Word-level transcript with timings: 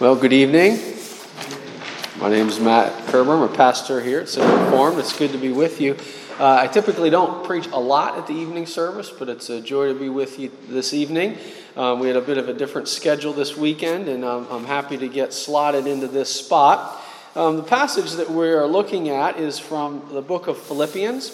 Well, 0.00 0.14
good 0.14 0.32
evening. 0.32 0.78
My 2.20 2.28
name 2.28 2.46
is 2.46 2.60
Matt 2.60 3.08
Kerber. 3.08 3.32
I'm 3.32 3.42
a 3.42 3.48
pastor 3.48 4.00
here 4.00 4.20
at 4.20 4.28
Center 4.28 4.64
Reformed. 4.64 4.96
It's 5.00 5.18
good 5.18 5.32
to 5.32 5.38
be 5.38 5.50
with 5.50 5.80
you. 5.80 5.96
Uh, 6.38 6.58
I 6.60 6.68
typically 6.68 7.10
don't 7.10 7.44
preach 7.44 7.66
a 7.72 7.80
lot 7.80 8.16
at 8.16 8.28
the 8.28 8.32
evening 8.32 8.66
service, 8.66 9.10
but 9.10 9.28
it's 9.28 9.50
a 9.50 9.60
joy 9.60 9.92
to 9.92 9.98
be 9.98 10.08
with 10.08 10.38
you 10.38 10.52
this 10.68 10.94
evening. 10.94 11.36
Um, 11.74 11.98
we 11.98 12.06
had 12.06 12.16
a 12.16 12.20
bit 12.20 12.38
of 12.38 12.48
a 12.48 12.54
different 12.54 12.86
schedule 12.86 13.32
this 13.32 13.56
weekend, 13.56 14.06
and 14.06 14.24
um, 14.24 14.46
I'm 14.52 14.66
happy 14.66 14.96
to 14.98 15.08
get 15.08 15.32
slotted 15.32 15.88
into 15.88 16.06
this 16.06 16.32
spot. 16.32 17.02
Um, 17.34 17.56
the 17.56 17.64
passage 17.64 18.12
that 18.12 18.30
we 18.30 18.50
are 18.50 18.68
looking 18.68 19.08
at 19.08 19.40
is 19.40 19.58
from 19.58 20.08
the 20.12 20.22
book 20.22 20.46
of 20.46 20.58
Philippians, 20.58 21.30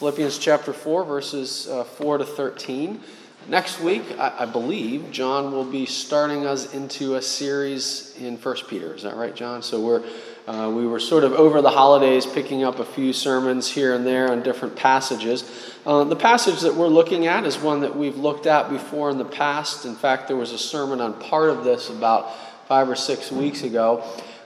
Philippians 0.00 0.36
chapter 0.36 0.72
4, 0.72 1.04
verses 1.04 1.68
uh, 1.68 1.84
4 1.84 2.18
to 2.18 2.24
13. 2.24 3.00
Next 3.48 3.80
week, 3.80 4.02
I, 4.18 4.34
I, 4.40 4.46
believe, 4.46 5.10
John 5.10 5.52
will 5.52 5.64
be 5.64 5.86
starting 5.86 6.46
us 6.46 6.74
into 6.74 7.16
a 7.16 7.22
series 7.22 8.14
in 8.20 8.36
First 8.36 8.68
Peter. 8.68 8.94
Is 8.94 9.02
that 9.02 9.16
right, 9.16 9.34
John? 9.34 9.62
So 9.62 9.80
we're 9.80 10.04
uh, 10.46 10.68
we 10.68 10.86
were 10.86 10.98
sort 10.98 11.22
of 11.22 11.32
over 11.34 11.62
the 11.62 11.70
holidays 11.70 12.26
picking 12.26 12.64
up 12.64 12.80
a 12.80 12.84
few 12.84 13.12
sermons 13.12 13.70
here 13.70 13.94
and 13.94 14.04
there 14.04 14.32
on 14.32 14.42
different 14.42 14.74
passages. 14.74 15.44
Uh, 15.86 16.02
the 16.02 16.16
passage 16.16 16.60
that 16.60 16.74
we're 16.74 16.88
looking 16.88 17.26
at 17.26 17.44
is 17.44 17.56
one 17.56 17.80
that 17.80 17.94
we've 17.94 18.16
looked 18.16 18.46
at 18.46 18.68
before 18.68 19.10
in 19.10 19.18
the 19.18 19.24
past. 19.24 19.84
In 19.84 19.94
fact, 19.94 20.26
there 20.26 20.36
was 20.36 20.50
a 20.50 20.58
sermon 20.58 21.00
on 21.00 21.14
part 21.20 21.50
of 21.50 21.62
this 21.62 21.88
about 21.88 22.34
five 22.66 22.88
or 22.88 22.96
six 22.96 23.30
weeks 23.30 23.62
ago. 23.62 24.02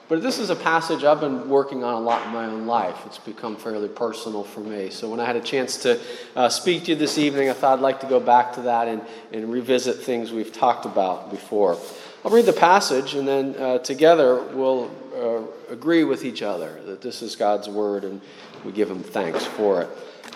But 0.07 0.23
this 0.23 0.39
is 0.39 0.51
a 0.51 0.57
passage 0.57 1.03
I've 1.03 1.21
been 1.21 1.49
working 1.49 1.83
on 1.83 1.95
a 1.95 2.01
lot 2.01 2.27
in 2.27 2.33
my 2.33 2.45
own 2.45 2.67
life. 2.67 2.95
It's 3.07 3.17
become 3.17 3.57
fairly 3.57 3.89
personal 3.89 4.45
for 4.45 4.61
me. 4.61 4.91
So 4.91 5.09
when 5.09 5.19
I 5.19 5.25
had 5.25 5.37
a 5.37 5.41
chance 5.41 5.79
to 5.79 5.99
uh, 6.37 6.51
speak 6.51 6.85
to 6.85 6.91
you 6.91 6.97
this 6.97 7.17
evening, 7.17 7.49
I 7.49 7.55
thought 7.55 7.79
I'd 7.79 7.83
like 7.83 8.01
to 8.01 8.07
go 8.07 8.21
back 8.21 8.53
to 8.55 8.63
that 8.63 8.87
and, 8.87 9.01
and 9.33 9.51
revisit 9.51 9.97
things 9.97 10.31
we've 10.31 10.53
talked 10.53 10.85
about 10.85 11.31
before. 11.31 11.79
I'll 12.23 12.31
read 12.31 12.45
the 12.45 12.53
passage, 12.53 13.15
and 13.15 13.27
then 13.27 13.57
uh, 13.57 13.79
together 13.79 14.43
we'll 14.43 14.91
uh, 15.17 15.73
agree 15.73 16.05
with 16.05 16.23
each 16.25 16.43
other 16.43 16.81
that 16.85 17.01
this 17.01 17.23
is 17.23 17.35
God's 17.35 17.69
word, 17.71 18.05
and 18.05 18.21
we 18.63 18.73
give 18.73 18.91
Him 18.91 19.03
thanks 19.03 19.47
for 19.47 19.83
it. 19.83 19.89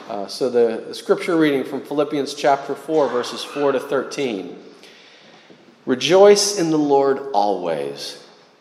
Uh, 0.09 0.27
so 0.27 0.49
the, 0.49 0.85
the 0.89 0.95
scripture 0.95 1.37
reading 1.37 1.65
from 1.65 1.83
Philippians 1.83 2.33
chapter 2.33 2.75
4, 2.75 3.09
verses 3.11 3.45
4 3.45 3.73
to 3.73 3.81
13. 3.81 4.59
Rejoice 5.85 6.59
in 6.59 6.71
the 6.71 6.79
Lord 6.79 7.19
always. 7.35 8.25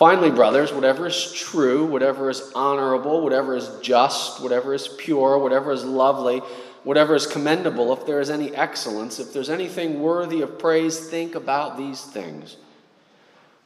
Finally, 0.00 0.30
brothers, 0.30 0.72
whatever 0.72 1.08
is 1.08 1.30
true, 1.34 1.84
whatever 1.84 2.30
is 2.30 2.52
honorable, 2.54 3.20
whatever 3.20 3.54
is 3.54 3.68
just, 3.82 4.42
whatever 4.42 4.72
is 4.72 4.88
pure, 4.88 5.36
whatever 5.36 5.72
is 5.72 5.84
lovely, 5.84 6.38
whatever 6.84 7.14
is 7.14 7.26
commendable, 7.26 7.92
if 7.92 8.06
there 8.06 8.18
is 8.18 8.30
any 8.30 8.50
excellence, 8.54 9.20
if 9.20 9.30
there's 9.34 9.50
anything 9.50 10.00
worthy 10.00 10.40
of 10.40 10.58
praise, 10.58 11.10
think 11.10 11.34
about 11.34 11.76
these 11.76 12.00
things. 12.00 12.56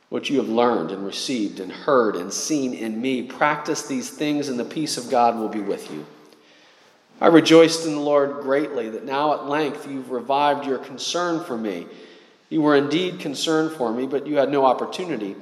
What 0.09 0.29
you 0.29 0.39
have 0.39 0.49
learned 0.49 0.91
and 0.91 1.07
received 1.07 1.61
and 1.61 1.71
heard 1.71 2.17
and 2.17 2.33
seen 2.33 2.75
in 2.75 3.01
me, 3.01 3.23
practice 3.23 3.87
these 3.87 4.11
things, 4.11 4.49
and 4.49 4.59
the 4.59 4.65
peace 4.65 4.97
of 4.97 5.09
God 5.09 5.39
will 5.39 5.49
be 5.49 5.61
with 5.61 5.89
you. 5.93 6.05
I 7.21 7.29
rejoiced 7.29 7.87
in 7.87 7.95
the 7.95 8.01
Lord 8.01 8.41
greatly 8.43 8.89
that 8.89 9.05
now 9.05 9.35
at 9.35 9.47
length 9.47 9.89
you've 9.89 10.11
revived 10.11 10.67
your 10.67 10.79
concern 10.79 11.45
for 11.45 11.57
me. 11.57 11.87
You 12.51 12.61
were 12.61 12.75
indeed 12.75 13.21
concerned 13.21 13.71
for 13.77 13.93
me, 13.93 14.09
but 14.09 14.27
you 14.27 14.39
had 14.39 14.51
no 14.51 14.65
opportunity. 14.65 15.37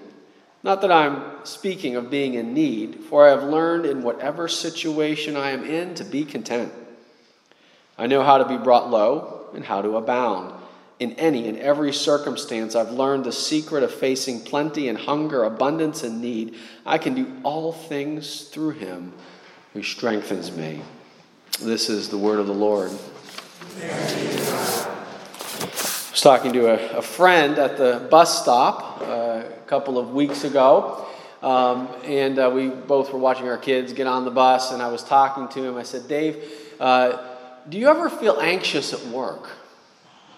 Not 0.62 0.80
that 0.82 0.92
I'm 0.92 1.44
speaking 1.44 1.96
of 1.96 2.10
being 2.10 2.34
in 2.34 2.54
need, 2.54 3.00
for 3.08 3.26
I 3.26 3.30
have 3.30 3.42
learned 3.42 3.84
in 3.84 4.02
whatever 4.02 4.46
situation 4.46 5.36
I 5.36 5.50
am 5.50 5.64
in 5.64 5.94
to 5.96 6.04
be 6.04 6.24
content. 6.24 6.72
I 7.98 8.06
know 8.06 8.22
how 8.22 8.38
to 8.38 8.44
be 8.46 8.56
brought 8.56 8.90
low 8.90 9.48
and 9.54 9.64
how 9.64 9.82
to 9.82 9.96
abound. 9.96 10.54
In 11.00 11.12
any 11.14 11.48
and 11.48 11.58
every 11.58 11.92
circumstance, 11.92 12.76
I've 12.76 12.92
learned 12.92 13.24
the 13.24 13.32
secret 13.32 13.82
of 13.82 13.92
facing 13.92 14.40
plenty 14.40 14.88
and 14.88 14.96
hunger, 14.96 15.42
abundance 15.42 16.04
and 16.04 16.20
need. 16.20 16.54
I 16.86 16.98
can 16.98 17.14
do 17.14 17.40
all 17.42 17.72
things 17.72 18.42
through 18.44 18.72
him 18.72 19.12
who 19.72 19.82
strengthens 19.82 20.52
me. 20.52 20.80
This 21.60 21.88
is 21.88 22.08
the 22.08 22.18
word 22.18 22.38
of 22.38 22.46
the 22.46 22.52
Lord. 22.52 22.92
I 26.12 26.14
was 26.14 26.20
talking 26.20 26.52
to 26.52 26.66
a, 26.66 26.98
a 26.98 27.02
friend 27.02 27.58
at 27.58 27.78
the 27.78 28.06
bus 28.10 28.42
stop. 28.42 29.00
Uh, 29.00 29.42
couple 29.72 29.96
of 29.96 30.12
weeks 30.12 30.44
ago. 30.44 31.02
Um, 31.40 31.88
and 32.04 32.38
uh, 32.38 32.50
we 32.52 32.68
both 32.68 33.10
were 33.10 33.18
watching 33.18 33.48
our 33.48 33.56
kids 33.56 33.94
get 33.94 34.06
on 34.06 34.26
the 34.26 34.30
bus, 34.30 34.70
and 34.70 34.82
I 34.82 34.88
was 34.88 35.02
talking 35.02 35.48
to 35.48 35.66
him. 35.66 35.78
I 35.78 35.82
said, 35.82 36.06
Dave, 36.08 36.44
uh, 36.78 37.16
do 37.66 37.78
you 37.78 37.88
ever 37.88 38.10
feel 38.10 38.38
anxious 38.38 38.92
at 38.92 39.02
work? 39.06 39.48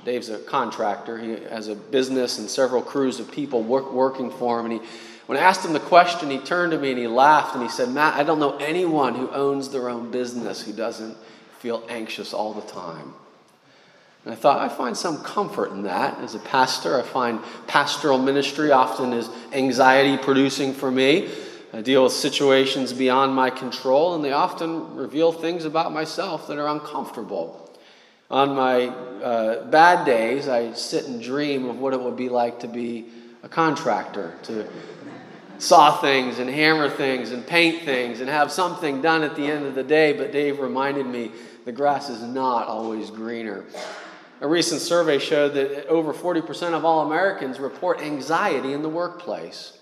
Dave's 0.04 0.28
a 0.28 0.38
contractor. 0.38 1.18
He 1.18 1.30
has 1.46 1.66
a 1.66 1.74
business 1.74 2.38
and 2.38 2.48
several 2.48 2.80
crews 2.80 3.18
of 3.18 3.32
people 3.32 3.60
work, 3.64 3.92
working 3.92 4.30
for 4.30 4.60
him. 4.60 4.70
And 4.70 4.80
he, 4.80 4.88
when 5.26 5.36
I 5.36 5.40
asked 5.40 5.64
him 5.64 5.72
the 5.72 5.80
question, 5.80 6.30
he 6.30 6.38
turned 6.38 6.70
to 6.70 6.78
me 6.78 6.90
and 6.90 6.98
he 6.98 7.08
laughed 7.08 7.54
and 7.54 7.62
he 7.64 7.68
said, 7.68 7.88
Matt, 7.88 8.14
I 8.14 8.22
don't 8.22 8.38
know 8.38 8.56
anyone 8.58 9.16
who 9.16 9.28
owns 9.30 9.70
their 9.70 9.88
own 9.88 10.12
business 10.12 10.62
who 10.62 10.72
doesn't 10.72 11.16
feel 11.58 11.82
anxious 11.88 12.32
all 12.32 12.52
the 12.52 12.62
time. 12.70 13.14
And 14.24 14.32
I 14.32 14.36
thought, 14.36 14.60
I 14.60 14.74
find 14.74 14.96
some 14.96 15.22
comfort 15.22 15.72
in 15.72 15.82
that. 15.82 16.18
As 16.20 16.34
a 16.34 16.38
pastor, 16.38 16.98
I 16.98 17.02
find 17.02 17.40
pastoral 17.66 18.18
ministry 18.18 18.70
often 18.72 19.12
is 19.12 19.28
anxiety 19.52 20.16
producing 20.16 20.72
for 20.72 20.90
me. 20.90 21.30
I 21.74 21.82
deal 21.82 22.04
with 22.04 22.12
situations 22.12 22.92
beyond 22.92 23.34
my 23.34 23.50
control, 23.50 24.14
and 24.14 24.24
they 24.24 24.32
often 24.32 24.94
reveal 24.94 25.32
things 25.32 25.64
about 25.64 25.92
myself 25.92 26.46
that 26.46 26.58
are 26.58 26.68
uncomfortable. 26.68 27.60
On 28.30 28.54
my 28.54 28.86
uh, 28.86 29.64
bad 29.66 30.06
days, 30.06 30.48
I 30.48 30.72
sit 30.72 31.06
and 31.06 31.22
dream 31.22 31.68
of 31.68 31.78
what 31.78 31.92
it 31.92 32.00
would 32.00 32.16
be 32.16 32.28
like 32.28 32.60
to 32.60 32.68
be 32.68 33.06
a 33.42 33.48
contractor, 33.48 34.34
to 34.44 34.66
saw 35.58 36.00
things 36.00 36.38
and 36.38 36.48
hammer 36.48 36.88
things 36.88 37.30
and 37.30 37.46
paint 37.46 37.84
things 37.84 38.20
and 38.20 38.28
have 38.28 38.50
something 38.50 39.02
done 39.02 39.22
at 39.22 39.36
the 39.36 39.46
end 39.46 39.66
of 39.66 39.74
the 39.74 39.82
day. 39.82 40.12
But 40.12 40.32
Dave 40.32 40.60
reminded 40.60 41.06
me 41.06 41.32
the 41.64 41.72
grass 41.72 42.08
is 42.08 42.22
not 42.22 42.66
always 42.66 43.10
greener. 43.10 43.64
A 44.40 44.48
recent 44.48 44.80
survey 44.80 45.18
showed 45.18 45.54
that 45.54 45.86
over 45.86 46.12
40% 46.12 46.74
of 46.74 46.84
all 46.84 47.06
Americans 47.06 47.58
report 47.60 48.00
anxiety 48.00 48.72
in 48.72 48.82
the 48.82 48.88
workplace. 48.88 49.78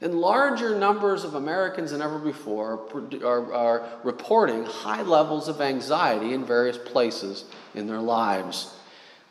And 0.00 0.20
larger 0.20 0.78
numbers 0.78 1.24
of 1.24 1.34
Americans 1.34 1.92
than 1.92 2.02
ever 2.02 2.18
before 2.18 2.86
are, 3.24 3.52
are, 3.54 3.88
reporting 4.04 4.64
high 4.64 5.02
levels 5.02 5.48
of 5.48 5.62
anxiety 5.62 6.34
in 6.34 6.44
various 6.44 6.76
places 6.76 7.46
in 7.74 7.86
their 7.86 8.00
lives. 8.00 8.74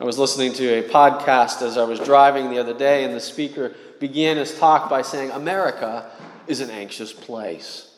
I 0.00 0.04
was 0.04 0.18
listening 0.18 0.52
to 0.54 0.66
a 0.66 0.88
podcast 0.88 1.62
as 1.62 1.78
I 1.78 1.84
was 1.84 2.00
driving 2.00 2.50
the 2.50 2.58
other 2.58 2.74
day, 2.76 3.04
and 3.04 3.14
the 3.14 3.20
speaker 3.20 3.74
began 4.00 4.36
his 4.36 4.58
talk 4.58 4.90
by 4.90 5.02
saying, 5.02 5.30
America 5.30 6.10
is 6.48 6.60
an 6.60 6.70
anxious 6.70 7.12
place. 7.12 7.94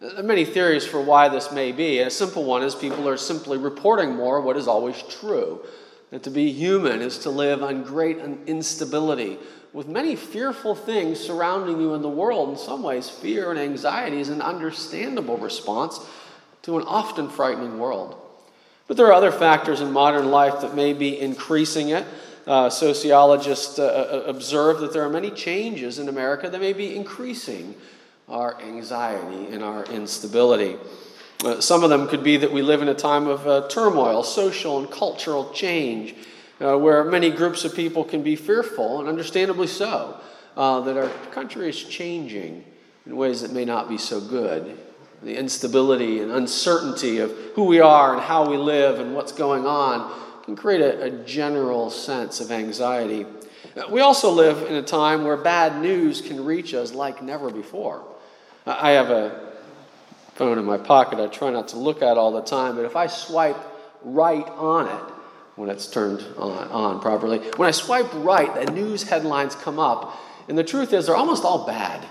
There 0.00 0.18
are 0.18 0.22
many 0.22 0.44
theories 0.44 0.86
for 0.86 1.00
why 1.00 1.28
this 1.28 1.52
may 1.52 1.72
be. 1.72 1.98
A 2.00 2.10
simple 2.10 2.44
one 2.44 2.62
is 2.62 2.74
people 2.74 3.08
are 3.08 3.16
simply 3.16 3.58
reporting 3.58 4.14
more 4.14 4.40
what 4.40 4.56
is 4.56 4.66
always 4.66 5.02
true. 5.02 5.60
That 6.10 6.22
to 6.22 6.30
be 6.30 6.52
human 6.52 7.02
is 7.02 7.18
to 7.20 7.30
live 7.30 7.62
on 7.62 7.82
great 7.82 8.18
instability 8.46 9.38
with 9.72 9.86
many 9.86 10.16
fearful 10.16 10.74
things 10.74 11.20
surrounding 11.20 11.80
you 11.80 11.94
in 11.94 12.02
the 12.02 12.08
world. 12.08 12.50
In 12.50 12.56
some 12.56 12.82
ways, 12.82 13.10
fear 13.10 13.50
and 13.50 13.60
anxiety 13.60 14.18
is 14.18 14.30
an 14.30 14.40
understandable 14.40 15.36
response 15.36 16.00
to 16.62 16.78
an 16.78 16.84
often 16.84 17.28
frightening 17.28 17.78
world. 17.78 18.20
But 18.86 18.96
there 18.96 19.06
are 19.06 19.12
other 19.12 19.30
factors 19.30 19.82
in 19.82 19.92
modern 19.92 20.30
life 20.30 20.62
that 20.62 20.74
may 20.74 20.94
be 20.94 21.20
increasing 21.20 21.90
it. 21.90 22.06
Uh, 22.46 22.70
sociologists 22.70 23.78
uh, 23.78 23.84
uh 23.84 24.22
observe 24.26 24.80
that 24.80 24.94
there 24.94 25.04
are 25.04 25.10
many 25.10 25.30
changes 25.30 25.98
in 25.98 26.08
America 26.08 26.48
that 26.48 26.60
may 26.60 26.72
be 26.72 26.96
increasing 26.96 27.74
our 28.26 28.58
anxiety 28.62 29.52
and 29.52 29.62
our 29.62 29.84
instability. 29.86 30.76
Uh, 31.44 31.60
some 31.60 31.84
of 31.84 31.90
them 31.90 32.08
could 32.08 32.24
be 32.24 32.36
that 32.36 32.52
we 32.52 32.62
live 32.62 32.82
in 32.82 32.88
a 32.88 32.94
time 32.94 33.28
of 33.28 33.46
uh, 33.46 33.68
turmoil, 33.68 34.24
social 34.24 34.78
and 34.78 34.90
cultural 34.90 35.52
change, 35.52 36.14
uh, 36.60 36.76
where 36.76 37.04
many 37.04 37.30
groups 37.30 37.64
of 37.64 37.74
people 37.76 38.02
can 38.02 38.22
be 38.22 38.34
fearful, 38.34 38.98
and 38.98 39.08
understandably 39.08 39.68
so, 39.68 40.18
uh, 40.56 40.80
that 40.80 40.96
our 40.96 41.08
country 41.30 41.68
is 41.68 41.80
changing 41.84 42.64
in 43.06 43.16
ways 43.16 43.42
that 43.42 43.52
may 43.52 43.64
not 43.64 43.88
be 43.88 43.96
so 43.96 44.20
good. 44.20 44.76
The 45.22 45.36
instability 45.36 46.20
and 46.20 46.32
uncertainty 46.32 47.18
of 47.18 47.30
who 47.54 47.64
we 47.64 47.78
are 47.78 48.14
and 48.14 48.22
how 48.22 48.50
we 48.50 48.56
live 48.56 48.98
and 48.98 49.14
what's 49.14 49.32
going 49.32 49.64
on 49.64 50.12
can 50.44 50.56
create 50.56 50.80
a, 50.80 51.04
a 51.04 51.10
general 51.24 51.88
sense 51.90 52.40
of 52.40 52.50
anxiety. 52.50 53.26
We 53.88 54.00
also 54.00 54.30
live 54.30 54.68
in 54.68 54.74
a 54.74 54.82
time 54.82 55.22
where 55.22 55.36
bad 55.36 55.80
news 55.80 56.20
can 56.20 56.44
reach 56.44 56.74
us 56.74 56.92
like 56.92 57.22
never 57.22 57.48
before. 57.50 58.02
I 58.66 58.90
have 58.92 59.10
a 59.10 59.47
phone 60.38 60.56
in 60.56 60.64
my 60.64 60.78
pocket 60.78 61.18
I 61.18 61.26
try 61.26 61.50
not 61.50 61.68
to 61.68 61.78
look 61.78 62.00
at 62.00 62.16
all 62.16 62.30
the 62.30 62.42
time, 62.42 62.76
but 62.76 62.84
if 62.84 62.94
I 62.94 63.08
swipe 63.08 63.58
right 64.02 64.46
on 64.46 64.86
it, 64.86 65.14
when 65.56 65.68
it's 65.68 65.88
turned 65.88 66.24
on, 66.36 66.68
on 66.68 67.00
properly, 67.00 67.38
when 67.56 67.66
I 67.68 67.72
swipe 67.72 68.08
right, 68.14 68.54
the 68.54 68.72
news 68.72 69.02
headlines 69.02 69.56
come 69.56 69.80
up, 69.80 70.16
and 70.48 70.56
the 70.56 70.62
truth 70.62 70.92
is 70.92 71.06
they're 71.06 71.16
almost 71.16 71.44
all 71.44 71.66
bad. 71.66 72.06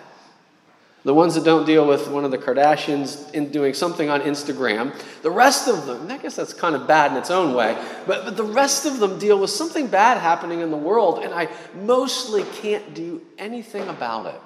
The 1.05 1.13
ones 1.13 1.35
that 1.35 1.45
don't 1.45 1.65
deal 1.65 1.87
with 1.87 2.09
one 2.09 2.25
of 2.25 2.31
the 2.31 2.37
Kardashians 2.37 3.33
in 3.33 3.49
doing 3.49 3.73
something 3.73 4.09
on 4.09 4.19
Instagram, 4.19 4.93
the 5.21 5.31
rest 5.31 5.69
of 5.69 5.85
them, 5.85 6.11
I 6.11 6.17
guess 6.17 6.35
that's 6.35 6.53
kind 6.53 6.75
of 6.75 6.85
bad 6.85 7.11
in 7.11 7.17
its 7.17 7.31
own 7.31 7.55
way, 7.55 7.81
but, 8.05 8.25
but 8.25 8.35
the 8.35 8.43
rest 8.43 8.85
of 8.85 8.99
them 8.99 9.17
deal 9.17 9.39
with 9.39 9.51
something 9.51 9.87
bad 9.87 10.17
happening 10.17 10.59
in 10.59 10.69
the 10.69 10.77
world, 10.77 11.23
and 11.23 11.33
I 11.33 11.47
mostly 11.73 12.43
can't 12.61 12.93
do 12.93 13.21
anything 13.37 13.87
about 13.87 14.25
it. 14.25 14.41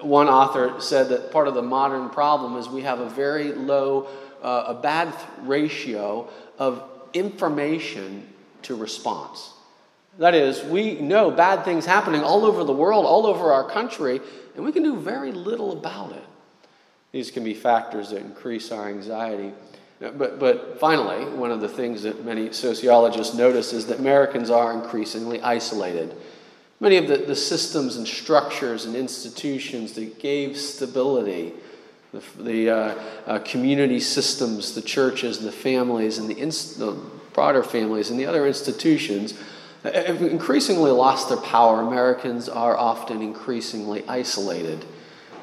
One 0.00 0.28
author 0.28 0.80
said 0.80 1.10
that 1.10 1.30
part 1.30 1.46
of 1.46 1.54
the 1.54 1.62
modern 1.62 2.10
problem 2.10 2.56
is 2.56 2.68
we 2.68 2.82
have 2.82 2.98
a 2.98 3.08
very 3.08 3.52
low, 3.52 4.08
uh, 4.42 4.64
a 4.68 4.74
bad 4.74 5.14
ratio 5.42 6.28
of 6.58 6.82
information 7.14 8.26
to 8.62 8.74
response. 8.74 9.52
That 10.18 10.34
is, 10.34 10.62
we 10.64 11.00
know 11.00 11.30
bad 11.30 11.64
things 11.64 11.86
happening 11.86 12.22
all 12.22 12.44
over 12.44 12.64
the 12.64 12.72
world, 12.72 13.06
all 13.06 13.26
over 13.26 13.52
our 13.52 13.68
country, 13.68 14.20
and 14.56 14.64
we 14.64 14.72
can 14.72 14.82
do 14.82 14.96
very 14.96 15.30
little 15.30 15.72
about 15.72 16.12
it. 16.12 16.24
These 17.12 17.30
can 17.30 17.44
be 17.44 17.54
factors 17.54 18.10
that 18.10 18.22
increase 18.22 18.72
our 18.72 18.88
anxiety. 18.88 19.52
But, 20.00 20.38
but 20.38 20.78
finally, 20.78 21.24
one 21.36 21.50
of 21.50 21.60
the 21.60 21.68
things 21.68 22.02
that 22.02 22.24
many 22.24 22.52
sociologists 22.52 23.34
notice 23.34 23.72
is 23.72 23.86
that 23.86 23.98
Americans 23.98 24.50
are 24.50 24.72
increasingly 24.72 25.40
isolated. 25.40 26.14
Many 26.78 26.96
of 26.98 27.08
the, 27.08 27.16
the 27.18 27.36
systems 27.36 27.96
and 27.96 28.06
structures 28.06 28.84
and 28.84 28.94
institutions 28.94 29.92
that 29.92 30.18
gave 30.18 30.56
stability, 30.58 31.54
the, 32.12 32.22
the 32.42 32.70
uh, 32.70 32.94
uh, 33.26 33.38
community 33.40 34.00
systems, 34.00 34.74
the 34.74 34.82
churches, 34.82 35.38
the 35.38 35.52
families, 35.52 36.18
and 36.18 36.28
the, 36.28 36.34
the 36.34 36.98
broader 37.32 37.62
families, 37.62 38.10
and 38.10 38.20
the 38.20 38.26
other 38.26 38.46
institutions, 38.46 39.34
have 39.84 40.22
increasingly 40.22 40.90
lost 40.90 41.28
their 41.28 41.38
power. 41.38 41.80
Americans 41.80 42.48
are 42.48 42.76
often 42.76 43.22
increasingly 43.22 44.04
isolated. 44.08 44.84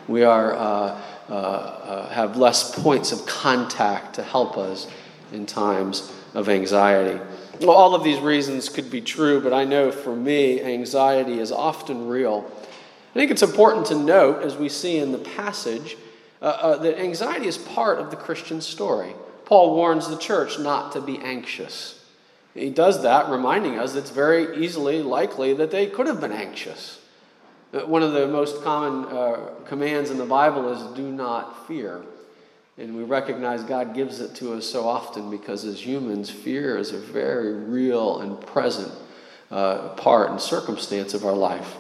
We 0.08 0.24
are, 0.24 0.54
uh, 0.54 1.02
uh, 1.30 1.32
uh, 1.32 2.10
have 2.10 2.36
less 2.38 2.78
points 2.78 3.12
of 3.12 3.26
contact 3.26 4.16
to 4.16 4.24
help 4.24 4.58
us 4.58 4.88
in 5.32 5.46
times 5.46 6.12
of 6.34 6.50
anxiety. 6.50 7.20
Well, 7.60 7.72
all 7.72 7.96
of 7.96 8.04
these 8.04 8.20
reasons 8.20 8.68
could 8.68 8.90
be 8.90 9.02
true, 9.02 9.40
but 9.40 9.54
I 9.54 9.64
know 9.64 9.92
for 9.92 10.16
me, 10.16 10.62
anxiety 10.62 11.40
is 11.40 11.52
often 11.52 12.08
real. 12.08 12.50
I 13.12 13.20
think 13.20 13.30
it's 13.30 13.44
important 13.44 13.86
to 13.88 13.96
note, 13.96 14.42
as 14.42 14.58
we 14.58 14.70
see 14.70 14.98
in 14.98 15.12
the 15.12 15.20
passage, 15.20 15.96
uh, 16.42 16.46
uh, 16.46 16.78
that 16.78 17.00
anxiety 17.00 17.48
is 17.48 17.58
part 17.58 18.00
of 18.00 18.10
the 18.10 18.18
Christian 18.18 18.60
story. 18.60 19.14
Paul 19.46 19.76
warns 19.76 20.10
the 20.10 20.18
church 20.18 20.58
not 20.58 20.94
to 20.94 21.02
be 21.02 21.20
anxious. 21.20 22.04
He 22.54 22.70
does 22.70 23.04
that, 23.04 23.30
reminding 23.30 23.78
us 23.78 23.96
it's 23.96 24.10
very 24.10 24.64
easily 24.64 25.02
likely 25.02 25.54
that 25.54 25.72
they 25.72 25.88
could 25.88 26.08
have 26.08 26.20
been 26.20 26.32
anxious. 26.32 27.00
Uh, 27.74 27.82
one 27.82 28.04
of 28.04 28.14
the 28.14 28.28
most 28.28 28.64
common 28.64 29.06
uh, 29.16 29.50
commands 29.66 30.10
in 30.10 30.18
the 30.18 30.26
Bible 30.26 30.70
is 30.70 30.96
do 30.96 31.12
not 31.12 31.68
fear. 31.68 32.02
And 32.78 32.96
we 32.96 33.04
recognize 33.04 33.64
God 33.64 33.94
gives 33.94 34.20
it 34.20 34.34
to 34.36 34.54
us 34.54 34.66
so 34.66 34.88
often 34.88 35.30
because 35.30 35.64
as 35.64 35.86
humans, 35.86 36.30
fear 36.30 36.78
is 36.78 36.92
a 36.92 36.98
very 36.98 37.54
real 37.54 38.20
and 38.20 38.40
present 38.48 38.92
uh, 39.52 39.90
part 39.90 40.32
and 40.32 40.42
circumstance 40.42 41.14
of 41.14 41.26
our 41.26 41.34
life. 41.34 41.76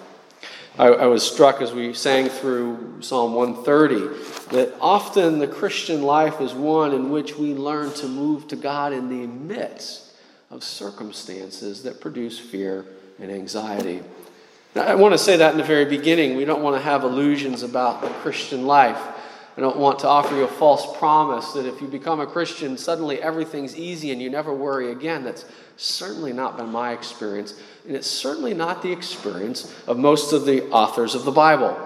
I, 0.78 0.88
I, 0.88 1.06
was 1.06 1.24
struck 1.24 1.62
as 1.62 1.72
we 1.72 1.94
sang 1.94 2.30
through 2.30 3.01
Psalm 3.01 3.34
130 3.34 4.56
that 4.56 4.74
often 4.81 5.38
the 5.38 5.48
Christian 5.48 6.01
life 6.01 6.42
is 6.42 6.54
one 6.54 6.94
in 6.94 7.12
which 7.12 7.38
we 7.38 7.54
learn 7.54 7.94
to 7.94 8.07
move 8.07 8.48
to 8.48 8.56
God 8.56 8.92
in 8.92 9.10
the 9.10 9.28
midst 9.28 10.13
of 10.50 10.63
circumstances 10.63 11.84
that 11.84 12.01
produce 12.01 12.40
fear 12.40 12.86
and 13.19 13.31
anxiety. 13.31 14.01
Now, 14.75 14.84
I 14.84 14.95
want 14.95 15.13
to 15.13 15.19
say 15.19 15.38
that 15.38 15.51
in 15.51 15.57
the 15.57 15.63
very 15.63 15.86
beginning. 15.86 16.36
We 16.36 16.45
don't 16.45 16.63
want 16.63 16.75
to 16.75 16.81
have 16.81 17.04
illusions 17.04 17.62
about 17.62 18.01
the 18.01 18.10
Christian 18.10 18.66
life. 18.66 19.00
I 19.56 19.62
don't 19.62 19.78
want 19.78 20.00
to 20.00 20.08
offer 20.08 20.36
you 20.36 20.44
a 20.44 20.48
false 20.48 20.98
promise 20.98 21.54
that 21.54 21.68
if 21.68 21.80
you 21.80 21.88
become 21.88 22.20
a 22.20 22.26
Christian, 22.26 22.76
suddenly 22.78 23.22
everything's 23.22 23.78
easy 23.78 24.12
and 24.12 24.20
you 24.20 24.30
never 24.30 24.52
worry 24.52 24.92
again. 24.92 25.24
That's 25.24 25.46
certainly 25.78 26.34
not 26.34 26.58
been 26.58 26.70
my 26.70 26.94
experience, 26.94 27.54
and 27.86 27.96
it's 27.96 28.08
certainly 28.08 28.54
not 28.54 28.82
the 28.82 28.92
experience 28.92 29.74
of 29.86 29.98
most 30.00 30.34
of 30.34 30.46
the 30.46 30.70
authors 30.70 31.14
of 31.14 31.24
the 31.24 31.32
Bible. 31.32 31.78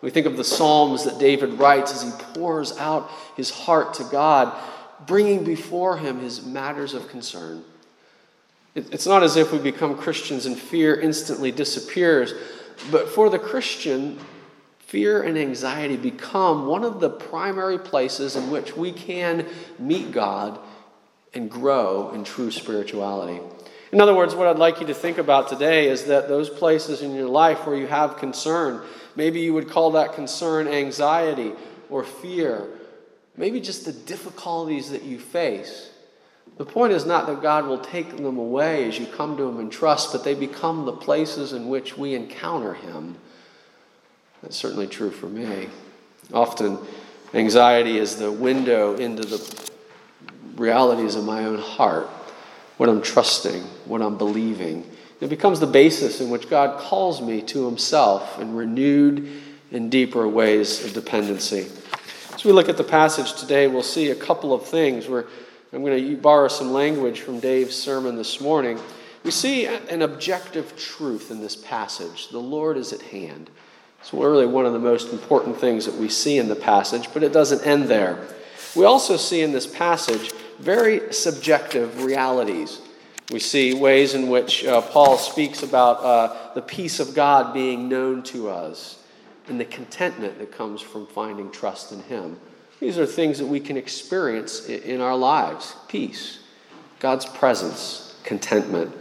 We 0.00 0.10
think 0.10 0.26
of 0.26 0.36
the 0.36 0.44
Psalms 0.44 1.04
that 1.04 1.20
David 1.20 1.54
writes 1.54 1.92
as 1.92 2.02
he 2.02 2.10
pours 2.34 2.76
out 2.78 3.08
his 3.36 3.50
heart 3.50 3.94
to 3.94 4.04
God, 4.04 4.52
bringing 5.06 5.44
before 5.44 5.96
him 5.96 6.18
his 6.18 6.44
matters 6.44 6.92
of 6.92 7.08
concern. 7.08 7.62
It's 8.74 9.06
not 9.06 9.22
as 9.22 9.36
if 9.36 9.52
we 9.52 9.58
become 9.58 9.96
Christians 9.96 10.46
and 10.46 10.58
fear 10.58 10.98
instantly 10.98 11.52
disappears, 11.52 12.34
but 12.90 13.08
for 13.08 13.30
the 13.30 13.38
Christian, 13.38 14.18
fear 14.92 15.22
and 15.22 15.38
anxiety 15.38 15.96
become 15.96 16.66
one 16.66 16.84
of 16.84 17.00
the 17.00 17.08
primary 17.08 17.78
places 17.78 18.36
in 18.36 18.50
which 18.50 18.76
we 18.76 18.92
can 18.92 19.46
meet 19.78 20.12
God 20.12 20.60
and 21.32 21.50
grow 21.50 22.10
in 22.10 22.24
true 22.24 22.50
spirituality. 22.50 23.40
In 23.90 24.02
other 24.02 24.14
words, 24.14 24.34
what 24.34 24.48
I'd 24.48 24.58
like 24.58 24.80
you 24.80 24.86
to 24.88 24.94
think 24.94 25.16
about 25.16 25.48
today 25.48 25.88
is 25.88 26.04
that 26.04 26.28
those 26.28 26.50
places 26.50 27.00
in 27.00 27.14
your 27.14 27.26
life 27.26 27.66
where 27.66 27.74
you 27.74 27.86
have 27.86 28.18
concern, 28.18 28.82
maybe 29.16 29.40
you 29.40 29.54
would 29.54 29.70
call 29.70 29.92
that 29.92 30.12
concern 30.12 30.68
anxiety 30.68 31.52
or 31.88 32.04
fear, 32.04 32.68
maybe 33.34 33.62
just 33.62 33.86
the 33.86 33.94
difficulties 33.94 34.90
that 34.90 35.04
you 35.04 35.18
face. 35.18 35.90
The 36.58 36.66
point 36.66 36.92
is 36.92 37.06
not 37.06 37.26
that 37.28 37.40
God 37.40 37.64
will 37.64 37.80
take 37.80 38.14
them 38.14 38.36
away 38.36 38.86
as 38.88 38.98
you 38.98 39.06
come 39.06 39.38
to 39.38 39.48
Him 39.48 39.58
in 39.58 39.70
trust, 39.70 40.12
but 40.12 40.22
they 40.22 40.34
become 40.34 40.84
the 40.84 40.92
places 40.92 41.54
in 41.54 41.70
which 41.70 41.96
we 41.96 42.14
encounter 42.14 42.74
Him. 42.74 43.16
That's 44.42 44.56
certainly 44.56 44.86
true 44.86 45.10
for 45.10 45.26
me. 45.26 45.68
Often, 46.32 46.78
anxiety 47.34 47.98
is 47.98 48.16
the 48.16 48.30
window 48.30 48.96
into 48.96 49.22
the 49.22 49.70
realities 50.56 51.14
of 51.14 51.24
my 51.24 51.44
own 51.44 51.58
heart, 51.58 52.08
what 52.76 52.88
I'm 52.88 53.02
trusting, 53.02 53.62
what 53.86 54.02
I'm 54.02 54.18
believing. 54.18 54.88
It 55.20 55.30
becomes 55.30 55.60
the 55.60 55.66
basis 55.66 56.20
in 56.20 56.30
which 56.30 56.50
God 56.50 56.80
calls 56.80 57.22
me 57.22 57.42
to 57.42 57.66
Himself 57.66 58.40
in 58.40 58.54
renewed 58.54 59.28
and 59.70 59.90
deeper 59.90 60.26
ways 60.26 60.84
of 60.84 60.92
dependency. 60.92 61.68
As 62.34 62.44
we 62.44 62.52
look 62.52 62.68
at 62.68 62.76
the 62.76 62.84
passage 62.84 63.34
today, 63.34 63.68
we'll 63.68 63.82
see 63.82 64.10
a 64.10 64.16
couple 64.16 64.52
of 64.52 64.66
things. 64.66 65.08
We're 65.08 65.26
I'm 65.74 65.82
going 65.82 66.06
to 66.06 66.16
borrow 66.18 66.48
some 66.48 66.72
language 66.72 67.20
from 67.20 67.40
Dave's 67.40 67.74
sermon 67.74 68.16
this 68.16 68.42
morning. 68.42 68.78
We 69.24 69.30
see 69.30 69.64
an 69.64 70.02
objective 70.02 70.76
truth 70.76 71.30
in 71.30 71.40
this 71.40 71.56
passage 71.56 72.28
the 72.28 72.38
Lord 72.38 72.76
is 72.76 72.92
at 72.92 73.00
hand. 73.00 73.48
It's 74.02 74.12
really 74.12 74.46
one 74.46 74.66
of 74.66 74.72
the 74.72 74.80
most 74.80 75.12
important 75.12 75.56
things 75.56 75.86
that 75.86 75.94
we 75.94 76.08
see 76.08 76.36
in 76.36 76.48
the 76.48 76.56
passage, 76.56 77.08
but 77.14 77.22
it 77.22 77.32
doesn't 77.32 77.64
end 77.64 77.84
there. 77.84 78.18
We 78.74 78.84
also 78.84 79.16
see 79.16 79.42
in 79.42 79.52
this 79.52 79.66
passage 79.66 80.32
very 80.58 81.12
subjective 81.12 82.02
realities. 82.02 82.80
We 83.30 83.38
see 83.38 83.74
ways 83.74 84.14
in 84.14 84.28
which 84.28 84.64
uh, 84.64 84.80
Paul 84.80 85.18
speaks 85.18 85.62
about 85.62 86.02
uh, 86.02 86.52
the 86.54 86.62
peace 86.62 86.98
of 86.98 87.14
God 87.14 87.54
being 87.54 87.88
known 87.88 88.24
to 88.24 88.50
us 88.50 89.04
and 89.46 89.60
the 89.60 89.64
contentment 89.64 90.40
that 90.40 90.50
comes 90.50 90.80
from 90.80 91.06
finding 91.06 91.52
trust 91.52 91.92
in 91.92 92.02
Him. 92.02 92.40
These 92.80 92.98
are 92.98 93.06
things 93.06 93.38
that 93.38 93.46
we 93.46 93.60
can 93.60 93.76
experience 93.76 94.66
in 94.66 95.00
our 95.00 95.16
lives 95.16 95.76
peace, 95.86 96.40
God's 96.98 97.24
presence, 97.24 98.16
contentment. 98.24 98.92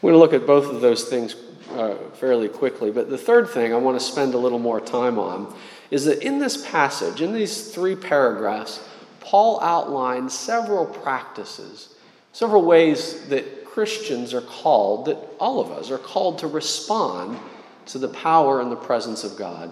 We're 0.00 0.12
going 0.12 0.14
to 0.14 0.18
look 0.18 0.40
at 0.40 0.46
both 0.46 0.72
of 0.72 0.80
those 0.80 1.08
things 1.08 1.34
uh, 1.72 1.94
fairly 2.14 2.48
quickly. 2.48 2.90
But 2.90 3.10
the 3.10 3.18
third 3.18 3.48
thing 3.48 3.72
I 3.72 3.76
want 3.76 3.98
to 3.98 4.04
spend 4.04 4.34
a 4.34 4.38
little 4.38 4.58
more 4.58 4.80
time 4.80 5.18
on 5.18 5.54
is 5.90 6.04
that 6.04 6.22
in 6.22 6.38
this 6.38 6.68
passage, 6.68 7.20
in 7.20 7.32
these 7.32 7.70
three 7.72 7.96
paragraphs, 7.96 8.86
Paul 9.20 9.60
outlines 9.60 10.32
several 10.32 10.86
practices, 10.86 11.94
several 12.32 12.62
ways 12.62 13.26
that 13.28 13.64
Christians 13.64 14.32
are 14.32 14.40
called, 14.40 15.06
that 15.06 15.18
all 15.38 15.60
of 15.60 15.70
us 15.70 15.90
are 15.90 15.98
called 15.98 16.38
to 16.38 16.46
respond 16.46 17.38
to 17.86 17.98
the 17.98 18.08
power 18.08 18.60
and 18.60 18.70
the 18.70 18.76
presence 18.76 19.24
of 19.24 19.36
God. 19.36 19.70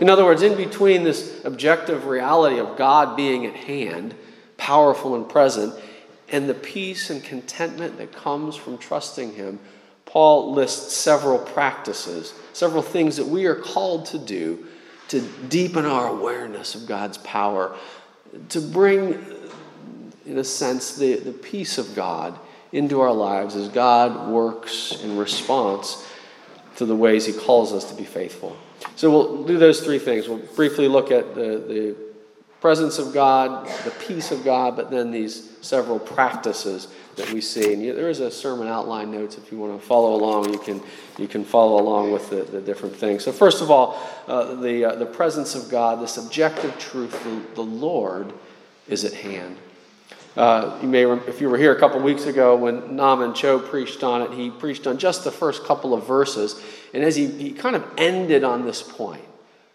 In 0.00 0.10
other 0.10 0.24
words, 0.24 0.42
in 0.42 0.56
between 0.56 1.04
this 1.04 1.44
objective 1.44 2.06
reality 2.06 2.58
of 2.58 2.76
God 2.76 3.16
being 3.16 3.46
at 3.46 3.54
hand, 3.54 4.14
powerful 4.56 5.14
and 5.14 5.28
present, 5.28 5.74
and 6.28 6.48
the 6.48 6.54
peace 6.54 7.10
and 7.10 7.22
contentment 7.22 7.96
that 7.98 8.12
comes 8.12 8.56
from 8.56 8.76
trusting 8.76 9.34
Him, 9.34 9.60
Paul 10.14 10.52
lists 10.52 10.94
several 10.94 11.40
practices, 11.40 12.34
several 12.52 12.82
things 12.82 13.16
that 13.16 13.26
we 13.26 13.46
are 13.46 13.56
called 13.56 14.06
to 14.06 14.18
do 14.18 14.64
to 15.08 15.20
deepen 15.48 15.84
our 15.84 16.06
awareness 16.06 16.76
of 16.76 16.86
God's 16.86 17.18
power, 17.18 17.74
to 18.50 18.60
bring, 18.60 19.18
in 20.24 20.38
a 20.38 20.44
sense, 20.44 20.94
the, 20.94 21.16
the 21.16 21.32
peace 21.32 21.78
of 21.78 21.96
God 21.96 22.38
into 22.70 23.00
our 23.00 23.12
lives 23.12 23.56
as 23.56 23.68
God 23.68 24.30
works 24.30 25.00
in 25.02 25.16
response 25.16 26.08
to 26.76 26.86
the 26.86 26.94
ways 26.94 27.26
He 27.26 27.32
calls 27.32 27.72
us 27.72 27.90
to 27.90 27.96
be 27.96 28.04
faithful. 28.04 28.56
So 28.94 29.10
we'll 29.10 29.42
do 29.42 29.58
those 29.58 29.80
three 29.80 29.98
things. 29.98 30.28
We'll 30.28 30.38
briefly 30.54 30.86
look 30.86 31.10
at 31.10 31.34
the, 31.34 31.58
the 31.66 31.96
presence 32.64 32.98
of 32.98 33.12
God, 33.12 33.68
the 33.84 33.90
peace 33.90 34.30
of 34.30 34.42
God, 34.42 34.74
but 34.74 34.90
then 34.90 35.10
these 35.10 35.50
several 35.60 35.98
practices 35.98 36.88
that 37.14 37.30
we 37.30 37.38
see. 37.42 37.74
And 37.74 37.82
there 37.82 38.08
is 38.08 38.20
a 38.20 38.30
sermon 38.30 38.68
outline 38.68 39.10
notes 39.10 39.36
if 39.36 39.52
you 39.52 39.58
want 39.58 39.78
to 39.78 39.86
follow 39.86 40.14
along. 40.14 40.50
You 40.50 40.58
can 40.58 40.82
you 41.18 41.28
can 41.28 41.44
follow 41.44 41.78
along 41.78 42.12
with 42.12 42.30
the, 42.30 42.36
the 42.36 42.62
different 42.62 42.96
things. 42.96 43.22
So 43.22 43.32
first 43.32 43.60
of 43.60 43.70
all, 43.70 44.02
uh, 44.26 44.54
the 44.54 44.82
uh, 44.86 44.94
the 44.94 45.04
presence 45.04 45.54
of 45.54 45.68
God, 45.70 46.00
this 46.00 46.16
objective 46.16 46.78
truth, 46.78 47.12
the, 47.22 47.54
the 47.54 47.60
Lord 47.60 48.32
is 48.88 49.04
at 49.04 49.12
hand. 49.12 49.58
Uh, 50.34 50.78
you 50.80 50.88
may, 50.88 51.04
if 51.04 51.42
you 51.42 51.50
were 51.50 51.58
here 51.58 51.76
a 51.76 51.78
couple 51.78 52.00
weeks 52.00 52.24
ago 52.24 52.56
when 52.56 52.96
Nam 52.96 53.20
and 53.20 53.36
Cho 53.36 53.58
preached 53.58 54.02
on 54.02 54.22
it, 54.22 54.32
he 54.32 54.48
preached 54.48 54.86
on 54.86 54.96
just 54.96 55.22
the 55.22 55.30
first 55.30 55.64
couple 55.64 55.92
of 55.92 56.06
verses, 56.06 56.58
and 56.94 57.04
as 57.04 57.14
he, 57.14 57.26
he 57.26 57.52
kind 57.52 57.76
of 57.76 57.84
ended 57.98 58.42
on 58.42 58.64
this 58.64 58.82
point, 58.82 59.24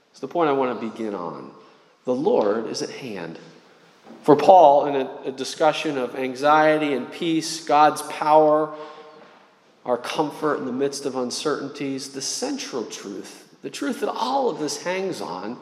it's 0.10 0.22
the 0.22 0.28
point 0.28 0.50
I 0.50 0.54
want 0.54 0.82
to 0.82 0.90
begin 0.90 1.14
on. 1.14 1.52
The 2.06 2.16
Lord 2.16 2.68
is 2.68 2.82
at 2.82 2.90
hand. 2.90 3.40
For 4.24 4.36
Paul, 4.36 4.88
in 4.88 4.96
a, 4.96 5.10
a 5.26 5.32
discussion 5.32 5.98
of 5.98 6.16
anxiety 6.16 6.94
and 6.94 7.12
peace, 7.12 7.64
God's 7.64 8.02
power, 8.04 8.74
our 9.86 9.98
comfort 9.98 10.58
in 10.58 10.66
the 10.66 10.72
midst 10.72 11.06
of 11.06 11.16
uncertainties, 11.16 12.10
the 12.10 12.22
central 12.22 12.86
truth, 12.86 13.56
the 13.62 13.70
truth 13.70 14.02
that 14.02 14.10
all 14.10 14.50
of 14.50 14.60
this 14.60 14.84
hangs 14.84 15.22
on, 15.22 15.60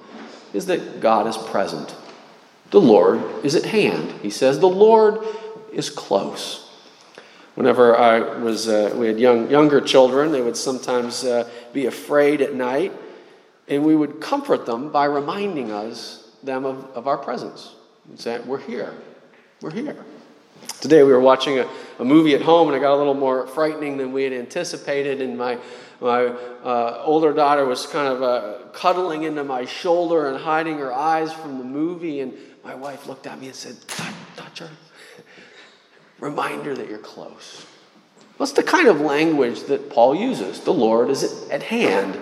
is 0.53 0.65
that 0.65 1.00
God 1.00 1.27
is 1.27 1.38
present. 1.38 1.96
The 2.72 2.82
Lord 2.82 3.22
is 3.46 3.56
at 3.56 3.65
hand. 3.65 4.12
He 4.22 4.29
says, 4.29 4.60
The 4.60 4.67
Lord 4.67 5.20
is 5.72 5.89
close. 5.89 6.63
Whenever 7.56 7.98
I 7.98 8.20
was, 8.38 8.67
uh, 8.67 8.94
we 8.96 9.08
had 9.08 9.20
young, 9.20 9.50
younger 9.50 9.82
children, 9.82 10.32
they 10.32 10.41
would 10.41 10.58
sometimes 10.58 11.24
uh, 11.24 11.50
be 11.74 11.86
afraid 11.86 12.41
at 12.41 12.53
night, 12.53 12.94
and 13.67 13.84
we 13.84 13.96
would 13.96 14.20
comfort 14.22 14.65
them 14.65 14.91
by 14.91 15.06
reminding 15.06 15.72
us 15.72 16.27
them 16.48 16.66
of, 16.66 16.86
of 16.96 17.08
our 17.08 17.18
presence. 17.18 17.75
We'd 18.10 18.20
say, 18.20 18.39
We're 18.39 18.58
here. 18.58 18.94
We're 19.62 19.72
here. 19.72 19.96
Today 20.82 21.04
we 21.04 21.12
were 21.12 21.20
watching 21.20 21.60
a, 21.60 21.70
a 22.00 22.06
movie 22.06 22.34
at 22.34 22.42
home, 22.42 22.68
and 22.68 22.75
it 22.75 22.80
got 22.80 22.96
a 22.96 22.98
little 22.98 23.13
more 23.13 23.46
frightening 23.46 23.98
than 23.98 24.12
we 24.12 24.24
had 24.24 24.34
anticipated, 24.34 25.22
and 25.22 25.38
my 25.38 25.60
my 26.00 26.25
uh, 26.25 27.01
older 27.04 27.34
daughter 27.34 27.66
was 27.66 27.86
kind 27.88 28.08
of 28.08 28.22
uh, 28.22 28.70
cuddling 28.72 29.24
into 29.24 29.44
my 29.44 29.66
shoulder 29.66 30.27
and 30.27 30.38
hiding 30.38 30.77
her 30.77 30.94
eyes 30.94 31.34
from 31.34 31.58
the 31.58 31.63
movie. 31.63 32.20
And 32.20 32.34
my 32.63 32.75
wife 32.75 33.08
looked 33.08 33.25
at 33.25 33.39
me 33.39 33.48
and 33.48 33.56
said, 33.56 33.75
Touch 34.36 34.60
her. 34.60 34.70
Reminder 36.20 36.75
that 36.75 36.89
you're 36.89 37.00
close. 37.00 37.66
What's 38.38 38.51
the 38.51 38.63
kind 38.63 38.88
of 38.88 39.01
language 39.01 39.63
that 39.63 39.89
Paul 39.89 40.16
uses? 40.16 40.62
The 40.62 40.74
Lord 40.74 41.10
is 41.10 41.50
at 41.50 41.63
hand. 41.63 42.20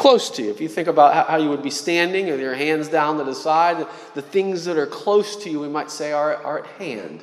Close 0.00 0.30
to 0.30 0.42
you. 0.42 0.50
If 0.50 0.62
you 0.62 0.68
think 0.68 0.88
about 0.88 1.28
how 1.28 1.36
you 1.36 1.50
would 1.50 1.62
be 1.62 1.68
standing 1.68 2.24
with 2.28 2.40
your 2.40 2.54
hands 2.54 2.88
down 2.88 3.18
to 3.18 3.24
the 3.24 3.34
side, 3.34 3.86
the 4.14 4.22
things 4.22 4.64
that 4.64 4.78
are 4.78 4.86
close 4.86 5.36
to 5.44 5.50
you, 5.50 5.60
we 5.60 5.68
might 5.68 5.90
say, 5.90 6.10
are, 6.10 6.36
are 6.36 6.60
at 6.60 6.66
hand. 6.78 7.22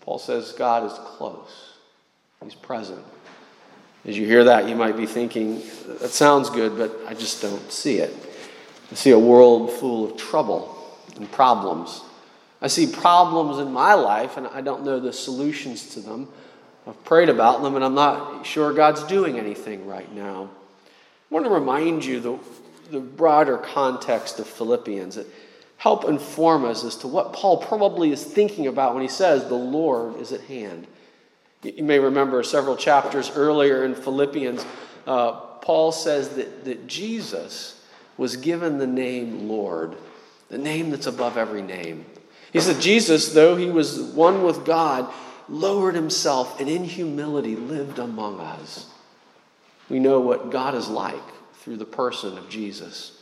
Paul 0.00 0.18
says 0.18 0.50
God 0.58 0.84
is 0.90 0.98
close, 0.98 1.76
He's 2.42 2.56
present. 2.56 3.04
As 4.04 4.18
you 4.18 4.26
hear 4.26 4.42
that, 4.42 4.68
you 4.68 4.74
might 4.74 4.96
be 4.96 5.06
thinking, 5.06 5.62
that 6.00 6.10
sounds 6.10 6.50
good, 6.50 6.76
but 6.76 6.98
I 7.06 7.14
just 7.14 7.40
don't 7.40 7.70
see 7.70 7.98
it. 7.98 8.12
I 8.90 8.96
see 8.96 9.12
a 9.12 9.18
world 9.18 9.70
full 9.70 10.10
of 10.10 10.16
trouble 10.16 10.98
and 11.14 11.30
problems. 11.30 12.02
I 12.60 12.66
see 12.66 12.88
problems 12.88 13.60
in 13.60 13.72
my 13.72 13.94
life, 13.94 14.36
and 14.36 14.48
I 14.48 14.62
don't 14.62 14.84
know 14.84 14.98
the 14.98 15.12
solutions 15.12 15.90
to 15.90 16.00
them. 16.00 16.26
I've 16.88 17.04
prayed 17.04 17.28
about 17.28 17.62
them, 17.62 17.76
and 17.76 17.84
I'm 17.84 17.94
not 17.94 18.44
sure 18.44 18.72
God's 18.72 19.04
doing 19.04 19.38
anything 19.38 19.86
right 19.86 20.12
now. 20.12 20.50
I 21.32 21.34
want 21.34 21.46
to 21.46 21.50
remind 21.50 22.04
you 22.04 22.20
the, 22.20 22.38
the 22.90 23.00
broader 23.00 23.56
context 23.56 24.38
of 24.38 24.46
Philippians 24.46 25.18
help 25.78 26.04
inform 26.04 26.66
us 26.66 26.84
as 26.84 26.96
to 26.96 27.08
what 27.08 27.32
Paul 27.32 27.56
probably 27.56 28.12
is 28.12 28.22
thinking 28.22 28.66
about 28.66 28.92
when 28.92 29.02
he 29.02 29.08
says, 29.08 29.48
The 29.48 29.54
Lord 29.54 30.20
is 30.20 30.32
at 30.32 30.42
hand. 30.42 30.86
You 31.62 31.84
may 31.84 31.98
remember 31.98 32.42
several 32.42 32.76
chapters 32.76 33.30
earlier 33.34 33.82
in 33.82 33.94
Philippians, 33.94 34.66
uh, 35.06 35.32
Paul 35.32 35.90
says 35.90 36.28
that, 36.36 36.66
that 36.66 36.86
Jesus 36.86 37.82
was 38.18 38.36
given 38.36 38.76
the 38.76 38.86
name 38.86 39.48
Lord, 39.48 39.96
the 40.50 40.58
name 40.58 40.90
that's 40.90 41.06
above 41.06 41.38
every 41.38 41.62
name. 41.62 42.04
He 42.52 42.60
said, 42.60 42.78
Jesus, 42.78 43.32
though 43.32 43.56
he 43.56 43.70
was 43.70 43.98
one 43.98 44.42
with 44.42 44.66
God, 44.66 45.10
lowered 45.48 45.94
himself 45.94 46.60
and 46.60 46.68
in 46.68 46.84
humility 46.84 47.56
lived 47.56 47.98
among 47.98 48.38
us. 48.38 48.91
We 49.88 49.98
know 49.98 50.20
what 50.20 50.50
God 50.50 50.74
is 50.74 50.88
like 50.88 51.14
through 51.54 51.76
the 51.76 51.84
person 51.84 52.38
of 52.38 52.48
Jesus. 52.48 53.18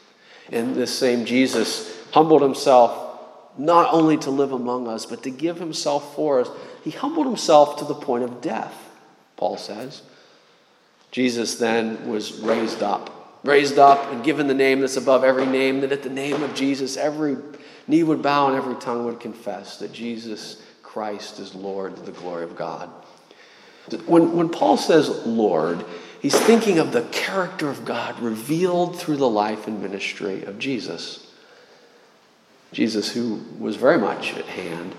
And 0.50 0.74
this 0.74 0.96
same 0.96 1.24
Jesus 1.24 1.96
humbled 2.12 2.42
himself 2.42 3.08
not 3.58 3.92
only 3.92 4.16
to 4.18 4.30
live 4.30 4.52
among 4.52 4.88
us, 4.88 5.06
but 5.06 5.22
to 5.24 5.30
give 5.30 5.58
himself 5.58 6.14
for 6.14 6.40
us 6.40 6.48
he 6.82 6.90
humbled 6.90 7.26
himself 7.26 7.78
to 7.78 7.84
the 7.84 7.94
point 7.94 8.24
of 8.24 8.40
death, 8.40 8.74
Paul 9.36 9.56
says. 9.56 10.02
Jesus 11.10 11.56
then 11.56 12.08
was 12.08 12.38
raised 12.40 12.82
up, 12.82 13.38
raised 13.44 13.78
up 13.78 14.12
and 14.12 14.24
given 14.24 14.46
the 14.46 14.54
name 14.54 14.80
that's 14.80 14.96
above 14.96 15.24
every 15.24 15.46
name, 15.46 15.80
that 15.80 15.92
at 15.92 16.02
the 16.02 16.10
name 16.10 16.42
of 16.42 16.54
Jesus, 16.54 16.96
every 16.96 17.36
knee 17.86 18.02
would 18.02 18.22
bow 18.22 18.48
and 18.48 18.56
every 18.56 18.76
tongue 18.76 19.04
would 19.04 19.20
confess 19.20 19.78
that 19.78 19.92
Jesus 19.92 20.62
Christ 20.82 21.38
is 21.38 21.54
Lord 21.54 21.96
to 21.96 22.02
the 22.02 22.12
glory 22.12 22.44
of 22.44 22.56
God. 22.56 22.88
When, 24.06 24.36
when 24.36 24.48
Paul 24.48 24.76
says 24.76 25.26
Lord, 25.26 25.84
he's 26.20 26.38
thinking 26.38 26.78
of 26.78 26.92
the 26.92 27.02
character 27.02 27.68
of 27.68 27.84
God 27.84 28.18
revealed 28.20 28.98
through 28.98 29.16
the 29.16 29.28
life 29.28 29.66
and 29.66 29.82
ministry 29.82 30.44
of 30.44 30.58
Jesus. 30.58 31.26
Jesus, 32.72 33.10
who 33.10 33.42
was 33.58 33.76
very 33.76 33.98
much 33.98 34.34
at 34.34 34.46
hand, 34.46 34.94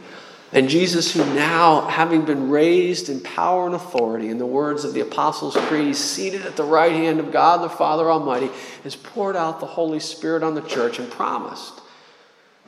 and 0.53 0.67
Jesus, 0.67 1.13
who 1.13 1.23
now, 1.33 1.87
having 1.87 2.25
been 2.25 2.49
raised 2.49 3.07
in 3.07 3.21
power 3.21 3.65
and 3.65 3.75
authority, 3.75 4.27
in 4.27 4.37
the 4.37 4.45
words 4.45 4.83
of 4.83 4.93
the 4.93 4.99
Apostles' 4.99 5.55
Creed, 5.55 5.95
seated 5.95 6.45
at 6.45 6.57
the 6.57 6.63
right 6.65 6.91
hand 6.91 7.21
of 7.21 7.31
God 7.31 7.61
the 7.61 7.69
Father 7.69 8.11
Almighty, 8.11 8.49
has 8.83 8.97
poured 8.97 9.37
out 9.37 9.61
the 9.61 9.65
Holy 9.65 10.01
Spirit 10.01 10.43
on 10.43 10.55
the 10.55 10.61
church 10.61 10.99
and 10.99 11.09
promised 11.09 11.79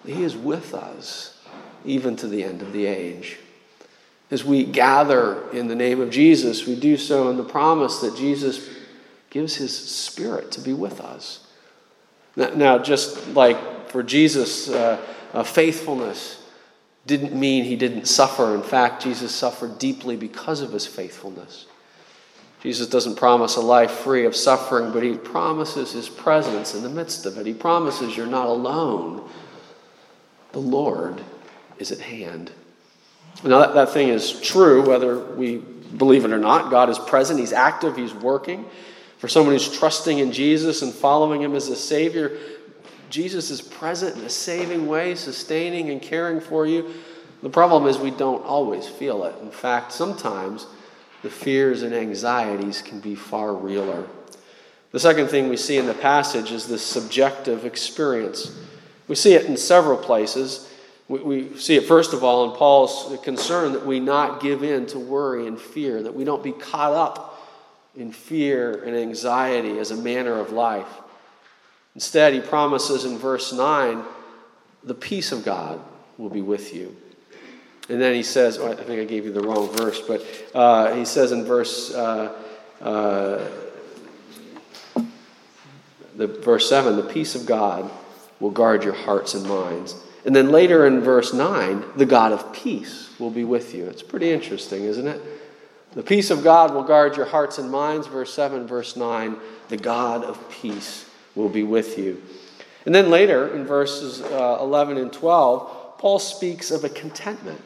that 0.05 0.15
He 0.15 0.23
is 0.23 0.37
with 0.37 0.73
us 0.73 1.37
even 1.83 2.15
to 2.15 2.27
the 2.27 2.45
end 2.45 2.61
of 2.61 2.71
the 2.71 2.85
age. 2.85 3.37
As 4.33 4.43
we 4.43 4.63
gather 4.63 5.47
in 5.51 5.67
the 5.67 5.75
name 5.75 6.01
of 6.01 6.09
Jesus, 6.09 6.65
we 6.65 6.75
do 6.75 6.97
so 6.97 7.29
in 7.29 7.37
the 7.37 7.43
promise 7.43 7.99
that 7.99 8.17
Jesus 8.17 8.67
gives 9.29 9.57
His 9.57 9.77
Spirit 9.77 10.51
to 10.53 10.59
be 10.59 10.73
with 10.73 10.99
us. 10.99 11.45
Now, 12.35 12.79
just 12.79 13.27
like 13.35 13.91
for 13.91 14.01
Jesus' 14.01 14.71
uh, 14.71 14.99
uh, 15.33 15.43
faithfulness, 15.43 16.43
didn't 17.05 17.39
mean 17.39 17.63
he 17.63 17.75
didn't 17.75 18.07
suffer. 18.07 18.55
In 18.55 18.63
fact, 18.63 19.03
Jesus 19.03 19.35
suffered 19.35 19.77
deeply 19.77 20.15
because 20.15 20.61
of 20.61 20.71
his 20.71 20.87
faithfulness. 20.87 21.67
Jesus 22.63 22.87
doesn't 22.87 23.17
promise 23.17 23.55
a 23.55 23.61
life 23.61 23.91
free 23.91 24.25
of 24.25 24.35
suffering, 24.35 24.91
but 24.91 25.03
he 25.03 25.13
promises 25.13 25.91
his 25.91 26.09
presence 26.09 26.73
in 26.73 26.81
the 26.81 26.89
midst 26.89 27.27
of 27.27 27.37
it. 27.37 27.45
He 27.45 27.53
promises 27.53 28.17
you're 28.17 28.25
not 28.25 28.47
alone. 28.47 29.29
The 30.53 30.59
Lord 30.59 31.21
is 31.77 31.91
at 31.91 31.99
hand. 31.99 32.51
Now, 33.43 33.59
that, 33.59 33.73
that 33.73 33.89
thing 33.89 34.09
is 34.09 34.39
true, 34.41 34.87
whether 34.87 35.19
we 35.19 35.57
believe 35.57 36.25
it 36.25 36.31
or 36.31 36.37
not. 36.37 36.71
God 36.71 36.89
is 36.89 36.99
present, 36.99 37.39
He's 37.39 37.53
active, 37.53 37.95
He's 37.95 38.13
working. 38.13 38.65
For 39.17 39.27
someone 39.27 39.53
who's 39.53 39.71
trusting 39.71 40.19
in 40.19 40.31
Jesus 40.31 40.81
and 40.81 40.93
following 40.93 41.41
Him 41.41 41.55
as 41.55 41.69
a 41.69 41.75
Savior, 41.75 42.37
Jesus 43.09 43.51
is 43.51 43.61
present 43.61 44.17
in 44.17 44.25
a 44.25 44.29
saving 44.29 44.87
way, 44.87 45.15
sustaining 45.15 45.89
and 45.89 46.01
caring 46.01 46.39
for 46.41 46.65
you. 46.65 46.93
The 47.41 47.49
problem 47.49 47.85
is 47.85 47.97
we 47.97 48.11
don't 48.11 48.43
always 48.43 48.87
feel 48.87 49.25
it. 49.25 49.35
In 49.41 49.51
fact, 49.51 49.91
sometimes 49.91 50.65
the 51.21 51.29
fears 51.29 51.83
and 51.83 51.93
anxieties 51.93 52.81
can 52.81 52.99
be 52.99 53.15
far 53.15 53.53
realer. 53.53 54.07
The 54.91 54.99
second 54.99 55.27
thing 55.27 55.49
we 55.49 55.57
see 55.57 55.77
in 55.77 55.85
the 55.85 55.93
passage 55.93 56.51
is 56.51 56.67
this 56.67 56.85
subjective 56.85 57.65
experience. 57.65 58.57
We 59.07 59.15
see 59.15 59.33
it 59.33 59.45
in 59.45 59.57
several 59.57 59.97
places. 59.97 60.69
We, 61.07 61.19
we, 61.19 61.57
see 61.57 61.75
it, 61.75 61.85
first 61.85 62.13
of 62.13 62.23
all, 62.23 62.49
in 62.49 62.57
Paul's 62.57 63.17
concern 63.23 63.73
that 63.73 63.85
we 63.85 63.99
not 63.99 64.41
give 64.41 64.63
in 64.63 64.85
to 64.87 64.99
worry 64.99 65.47
and 65.47 65.59
fear, 65.59 66.01
that 66.01 66.15
we 66.15 66.23
don't 66.23 66.43
be 66.43 66.53
caught 66.53 66.93
up 66.93 67.29
in 67.95 68.11
fear 68.11 68.83
and 68.83 68.95
anxiety 68.95 69.79
as 69.79 69.91
a 69.91 69.95
manner 69.95 70.39
of 70.39 70.51
life. 70.51 70.87
Instead, 71.95 72.33
he 72.33 72.39
promises 72.39 73.05
in 73.05 73.17
verse 73.17 73.53
9, 73.53 74.03
the 74.83 74.95
peace 74.95 75.31
of 75.31 75.45
God 75.45 75.79
will 76.17 76.29
be 76.29 76.41
with 76.41 76.73
you. 76.73 76.95
And 77.89 78.01
then 78.01 78.15
he 78.15 78.23
says, 78.23 78.57
oh, 78.57 78.71
I 78.71 78.75
think 78.75 79.01
I 79.01 79.03
gave 79.03 79.25
you 79.25 79.33
the 79.33 79.41
wrong 79.41 79.69
verse, 79.75 79.99
but 80.01 80.25
uh, 80.55 80.95
he 80.95 81.05
says 81.05 81.31
in 81.31 81.43
verse, 81.43 81.93
uh, 81.93 82.33
uh, 82.81 83.49
the, 86.15 86.27
verse 86.27 86.69
7, 86.69 86.95
the 86.95 87.03
peace 87.03 87.35
of 87.35 87.45
God 87.45 87.91
will 88.39 88.51
guard 88.51 88.83
your 88.83 88.93
hearts 88.93 89.33
and 89.33 89.47
minds. 89.47 89.95
And 90.25 90.35
then 90.35 90.51
later 90.51 90.85
in 90.87 91.01
verse 91.01 91.33
9, 91.33 91.83
the 91.97 92.05
God 92.05 92.31
of 92.31 92.53
peace 92.53 93.09
will 93.19 93.29
be 93.29 93.43
with 93.43 93.73
you. 93.75 93.85
It's 93.85 94.03
pretty 94.03 94.31
interesting, 94.31 94.83
isn't 94.83 95.07
it? 95.07 95.21
The 95.93 96.03
peace 96.03 96.31
of 96.31 96.43
God 96.43 96.73
will 96.73 96.83
guard 96.83 97.17
your 97.17 97.25
hearts 97.25 97.57
and 97.57 97.69
minds. 97.69 98.07
Verse 98.07 98.33
7, 98.33 98.65
verse 98.65 98.95
9, 98.95 99.37
the 99.69 99.77
God 99.77 100.23
of 100.23 100.49
peace 100.49 101.09
will 101.35 101.49
be 101.49 101.63
with 101.63 101.97
you. 101.97 102.21
And 102.85 102.93
then 102.93 103.09
later 103.09 103.53
in 103.53 103.65
verses 103.65 104.21
uh, 104.21 104.57
11 104.59 104.97
and 104.97 105.11
12, 105.11 105.97
Paul 105.97 106.19
speaks 106.19 106.71
of 106.71 106.83
a 106.83 106.89
contentment. 106.89 107.61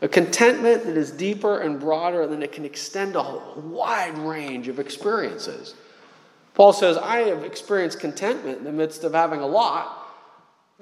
A 0.00 0.08
contentment 0.08 0.84
that 0.86 0.96
is 0.96 1.12
deeper 1.12 1.60
and 1.60 1.78
broader 1.78 2.26
than 2.26 2.42
it 2.42 2.52
can 2.52 2.64
extend 2.64 3.14
a 3.14 3.40
wide 3.56 4.18
range 4.18 4.66
of 4.66 4.80
experiences. 4.80 5.74
Paul 6.54 6.72
says, 6.72 6.98
I 6.98 7.18
have 7.18 7.44
experienced 7.44 8.00
contentment 8.00 8.58
in 8.58 8.64
the 8.64 8.72
midst 8.72 9.04
of 9.04 9.12
having 9.12 9.40
a 9.40 9.46
lot, 9.46 10.01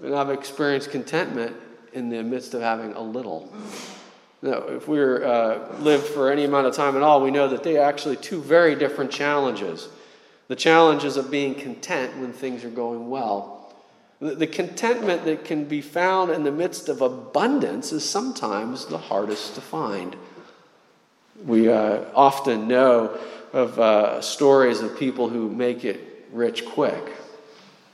and 0.02 0.14
I've 0.14 0.30
experienced 0.30 0.90
contentment 0.90 1.57
in 1.92 2.09
the 2.09 2.23
midst 2.23 2.54
of 2.54 2.62
having 2.62 2.92
a 2.92 3.00
little. 3.00 3.52
Now, 4.42 4.62
if 4.69 4.88
we 4.88 5.02
uh, 5.02 5.59
lived 5.80 6.07
for 6.07 6.30
any 6.30 6.45
amount 6.45 6.66
of 6.66 6.75
time 6.75 6.97
at 6.97 7.02
all, 7.02 7.23
we 7.23 7.30
know 7.30 7.49
that 7.49 7.62
they 7.62 7.76
are 7.76 7.87
actually 7.87 8.16
two 8.16 8.40
very 8.40 8.75
different 8.75 9.11
challenges. 9.11 9.88
The 10.49 10.57
challenges 10.57 11.16
of 11.16 11.30
being 11.30 11.54
content 11.54 12.16
when 12.19 12.33
things 12.33 12.64
are 12.64 12.71
going 12.71 13.11
well. 13.11 13.75
The, 14.21 14.35
the 14.35 14.47
contentment 14.47 15.25
that 15.25 15.45
can 15.45 15.64
be 15.64 15.83
found 15.83 16.30
in 16.30 16.45
the 16.45 16.52
midst 16.52 16.88
of 16.88 17.02
abundance 17.02 17.92
is 17.92 18.09
sometimes 18.09 18.87
the 18.87 18.99
hardest 18.99 19.54
to 19.57 19.61
find. 19.61 20.16
We 21.45 21.71
uh, 21.71 22.04
often 22.14 22.66
know 22.66 23.19
of 23.52 23.78
uh, 23.78 24.21
stories 24.23 24.80
of 24.80 24.99
people 24.99 25.28
who 25.28 25.50
make 25.50 25.85
it 25.85 26.26
rich 26.33 26.64
quick. 26.64 27.12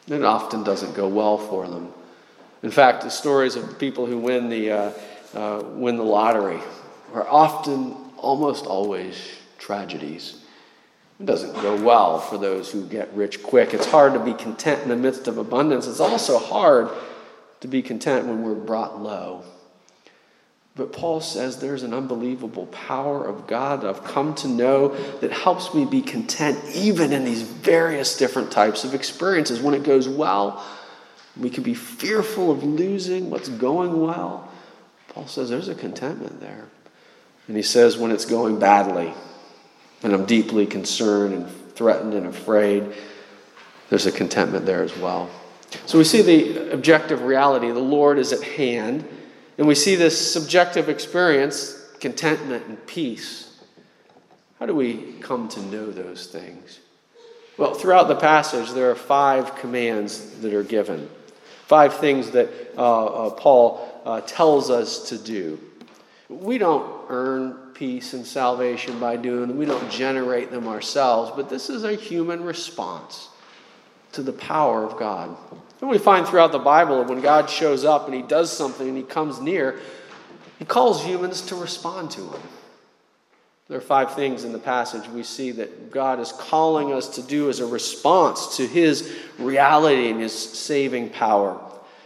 It 0.08 0.24
often 0.24 0.62
doesn't 0.62 0.94
go 0.94 1.08
well 1.08 1.38
for 1.38 1.66
them. 1.66 1.92
In 2.62 2.70
fact, 2.70 3.02
the 3.02 3.10
stories 3.10 3.56
of 3.56 3.78
people 3.78 4.06
who 4.06 4.18
win 4.18 4.48
the, 4.48 4.70
uh, 4.70 4.90
uh, 5.34 5.62
win 5.64 5.96
the 5.96 6.02
lottery 6.02 6.60
are 7.12 7.28
often, 7.28 7.94
almost 8.16 8.66
always, 8.66 9.16
tragedies. 9.58 10.42
It 11.20 11.26
doesn't 11.26 11.54
go 11.62 11.82
well 11.82 12.18
for 12.18 12.38
those 12.38 12.70
who 12.70 12.86
get 12.86 13.12
rich 13.14 13.42
quick. 13.42 13.72
It's 13.72 13.86
hard 13.86 14.12
to 14.14 14.20
be 14.20 14.34
content 14.34 14.82
in 14.82 14.88
the 14.88 14.96
midst 14.96 15.28
of 15.28 15.38
abundance. 15.38 15.86
It's 15.86 16.00
also 16.00 16.38
hard 16.38 16.90
to 17.60 17.68
be 17.68 17.82
content 17.82 18.26
when 18.26 18.42
we're 18.42 18.54
brought 18.54 19.00
low. 19.00 19.44
But 20.76 20.92
Paul 20.92 21.22
says 21.22 21.58
there's 21.58 21.82
an 21.82 21.94
unbelievable 21.94 22.66
power 22.66 23.26
of 23.26 23.46
God 23.46 23.80
that 23.80 23.88
I've 23.88 24.04
come 24.04 24.34
to 24.36 24.48
know 24.48 24.88
that 25.20 25.32
helps 25.32 25.72
me 25.72 25.86
be 25.86 26.02
content 26.02 26.58
even 26.74 27.14
in 27.14 27.24
these 27.24 27.40
various 27.40 28.18
different 28.18 28.52
types 28.52 28.84
of 28.84 28.94
experiences. 28.94 29.58
When 29.58 29.72
it 29.72 29.84
goes 29.84 30.06
well, 30.06 30.62
we 31.38 31.50
can 31.50 31.62
be 31.62 31.74
fearful 31.74 32.50
of 32.50 32.64
losing 32.64 33.30
what's 33.30 33.48
going 33.48 34.00
well. 34.00 34.50
Paul 35.08 35.26
says 35.26 35.48
there's 35.48 35.68
a 35.68 35.74
contentment 35.74 36.40
there. 36.40 36.64
And 37.48 37.56
he 37.56 37.62
says 37.62 37.96
when 37.96 38.10
it's 38.10 38.24
going 38.24 38.58
badly, 38.58 39.12
and 40.02 40.12
I'm 40.12 40.26
deeply 40.26 40.66
concerned 40.66 41.34
and 41.34 41.50
threatened 41.74 42.14
and 42.14 42.26
afraid, 42.26 42.84
there's 43.88 44.06
a 44.06 44.12
contentment 44.12 44.66
there 44.66 44.82
as 44.82 44.96
well. 44.96 45.30
So 45.86 45.98
we 45.98 46.04
see 46.04 46.22
the 46.22 46.72
objective 46.72 47.22
reality 47.22 47.70
the 47.70 47.78
Lord 47.78 48.18
is 48.18 48.32
at 48.32 48.42
hand. 48.42 49.06
And 49.58 49.66
we 49.66 49.74
see 49.74 49.94
this 49.94 50.32
subjective 50.32 50.88
experience, 50.88 51.82
contentment 52.00 52.66
and 52.66 52.84
peace. 52.86 53.58
How 54.58 54.66
do 54.66 54.74
we 54.74 55.14
come 55.20 55.48
to 55.50 55.60
know 55.60 55.90
those 55.90 56.26
things? 56.26 56.80
Well, 57.56 57.74
throughout 57.74 58.08
the 58.08 58.16
passage, 58.16 58.72
there 58.72 58.90
are 58.90 58.94
five 58.94 59.56
commands 59.56 60.40
that 60.40 60.52
are 60.52 60.62
given, 60.62 61.08
five 61.66 61.94
things 61.94 62.30
that 62.30 62.48
uh, 62.78 63.04
uh, 63.04 63.30
Paul 63.30 64.02
uh, 64.04 64.20
tells 64.22 64.70
us 64.70 65.08
to 65.08 65.18
do. 65.18 65.58
We 66.28 66.58
don't 66.58 66.88
earn 67.08 67.72
peace 67.74 68.14
and 68.14 68.24
salvation 68.24 68.98
by 68.98 69.16
doing 69.16 69.48
them, 69.48 69.58
we 69.58 69.66
don't 69.66 69.90
generate 69.90 70.50
them 70.50 70.66
ourselves, 70.66 71.32
but 71.36 71.50
this 71.50 71.68
is 71.68 71.84
a 71.84 71.94
human 71.94 72.42
response 72.42 73.28
to 74.12 74.22
the 74.22 74.32
power 74.32 74.84
of 74.84 74.96
God. 74.96 75.36
And 75.80 75.90
we 75.90 75.98
find 75.98 76.26
throughout 76.26 76.52
the 76.52 76.58
Bible 76.58 76.98
that 76.98 77.08
when 77.08 77.20
God 77.20 77.50
shows 77.50 77.84
up 77.84 78.06
and 78.06 78.14
he 78.14 78.22
does 78.22 78.50
something 78.50 78.88
and 78.88 78.96
he 78.96 79.02
comes 79.02 79.40
near, 79.40 79.78
he 80.58 80.64
calls 80.64 81.04
humans 81.04 81.42
to 81.42 81.56
respond 81.56 82.12
to 82.12 82.22
him. 82.22 82.40
There 83.68 83.78
are 83.78 83.80
five 83.80 84.14
things 84.14 84.44
in 84.44 84.52
the 84.52 84.60
passage 84.60 85.08
we 85.08 85.24
see 85.24 85.50
that 85.52 85.90
God 85.90 86.20
is 86.20 86.30
calling 86.30 86.92
us 86.92 87.08
to 87.16 87.22
do 87.22 87.48
as 87.48 87.58
a 87.58 87.66
response 87.66 88.56
to 88.58 88.66
his 88.66 89.16
reality 89.38 90.08
and 90.08 90.20
his 90.20 90.32
saving 90.32 91.10
power. 91.10 91.60